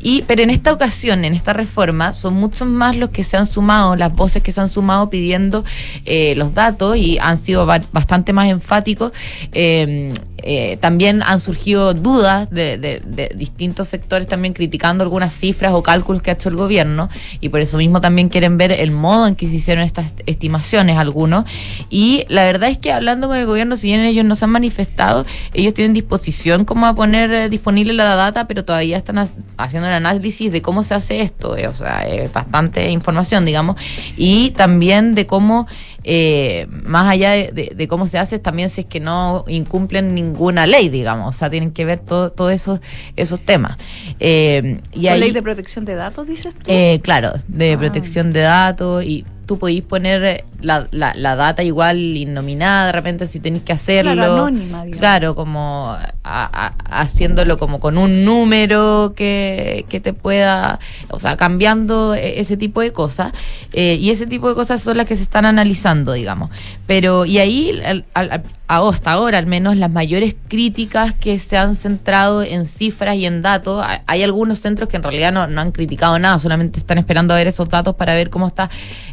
[0.01, 3.47] Y, pero en esta ocasión, en esta reforma, son muchos más los que se han
[3.47, 5.65] sumado, las voces que se han sumado pidiendo
[6.05, 9.13] eh, los datos y han sido ba- bastante más enfáticos.
[9.53, 15.83] Eh, eh, también han surgido dudas de, de- distintos sectores también criticando algunas cifras o
[15.83, 17.09] cálculos que ha hecho el gobierno
[17.41, 20.97] y por eso mismo también quieren ver el modo en que se hicieron estas estimaciones
[20.99, 21.45] algunos.
[21.91, 24.51] Y la verdad es que hablando con el gobierno si bien ellos no se han
[24.51, 25.25] manifestado
[25.55, 29.89] ellos tienen disposición como a poner eh, disponible la data pero todavía están ha- haciendo
[29.89, 33.77] el análisis de cómo se hace esto eh, o sea bastante información digamos
[34.17, 35.67] y también de cómo
[36.09, 40.15] eh, más allá de, de- de cómo se hace, también si es que no incumplen
[40.15, 41.35] ninguna ley, digamos.
[41.35, 42.79] O sea, tienen que ver todo- todos esos,
[43.17, 43.77] esos temas.
[44.21, 46.61] Eh, y ¿Con ahí, ley de protección de datos, dices tú?
[46.69, 47.79] eh, claro, de Ah.
[47.79, 52.93] protección de datos y tú podís poner eh, la, la, la data igual innominada de
[52.93, 54.13] repente si tenéis que hacerlo.
[54.15, 54.97] Claro, anónima, digamos.
[54.99, 60.81] Claro, como a- a- haciéndolo como con un número que, que te pueda,
[61.11, 63.33] o sea, cambiando e- ese tipo de cosas.
[63.79, 66.51] Eh, y ese tipo de cosas son las que se están analizando, digamos.
[66.87, 71.77] Pero, y ahí, al- al- hasta ahora al menos, las mayores críticas que se han
[71.77, 75.61] centrado en cifras y en datos, ha- hay algunos centros que en realidad no, no
[75.61, 78.69] han criticado nada, solamente están esperando a ver esos datos para ver cómo está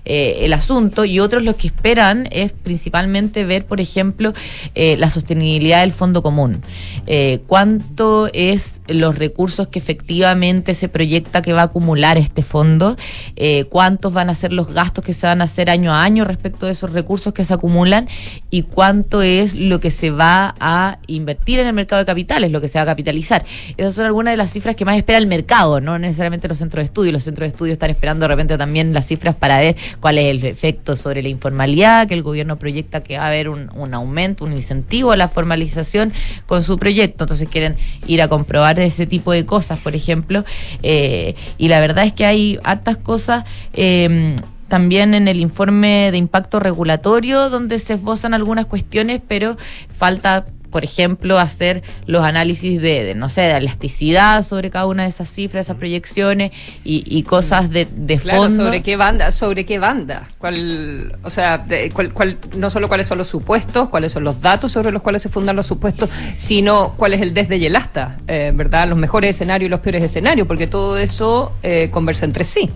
[0.05, 4.33] eh, el asunto, y otros los que esperan es principalmente ver, por ejemplo,
[4.75, 6.61] eh, la sostenibilidad del fondo común.
[7.07, 12.97] Eh, ¿Cuánto es los recursos que efectivamente se proyecta que va a acumular este fondo?
[13.35, 16.25] Eh, ¿Cuántos van a ser los gastos que se van a hacer año a año
[16.25, 18.07] respecto de esos recursos que se acumulan?
[18.49, 22.61] ¿Y cuánto es lo que se va a invertir en el mercado de capitales, lo
[22.61, 23.45] que se va a capitalizar?
[23.77, 26.81] Esas son algunas de las cifras que más espera el mercado, no necesariamente los centros
[26.81, 27.11] de estudio.
[27.11, 30.25] Los centros de estudio están esperando de repente también las cifras para ver cuál es
[30.25, 34.45] el efecto sobre la informalidad, que el gobierno proyecta que va a haber un, aumento,
[34.45, 36.13] un incentivo a la formalización
[36.45, 37.25] con su proyecto.
[37.25, 37.75] Entonces quieren
[38.07, 40.43] ir a comprobar ese tipo de cosas, por ejemplo.
[40.81, 43.43] Eh, y la verdad es que hay hartas cosas.
[43.73, 44.35] eh,
[44.77, 49.55] también en el informe de impacto regulatorio, donde se esbozan algunas cuestiones, pero
[49.95, 55.03] falta por ejemplo, hacer los análisis de, de, no sé, de elasticidad sobre cada una
[55.03, 56.49] de esas cifras, esas proyecciones
[56.83, 58.63] y, y cosas de, de Claro, fondo.
[58.65, 63.05] sobre qué banda, sobre qué banda, cuál, o sea, de- cuál, cuál- no solo cuáles
[63.05, 66.95] son los supuestos, cuáles son los datos sobre los cuales se fundan los supuestos, sino
[66.97, 68.87] cuál es el desde y el hasta, eh, ¿verdad?
[68.89, 72.67] Los mejores escenarios y los peores escenarios, porque todo eso eh, conversa entre sí.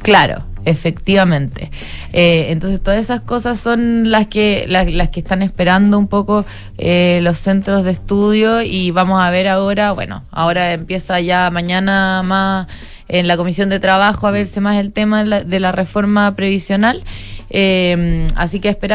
[0.00, 1.70] Claro, efectivamente.
[2.12, 6.44] Eh, entonces todas esas cosas son las que las, que están esperando un poco
[6.76, 12.22] eh, los centros de estudio y vamos a ver ahora, bueno, ahora empieza ya mañana
[12.24, 12.66] más
[13.08, 16.34] en la comisión de trabajo a verse más el tema de la, de la reforma
[16.34, 17.02] previsional.
[17.50, 18.86] Eh, así que esperar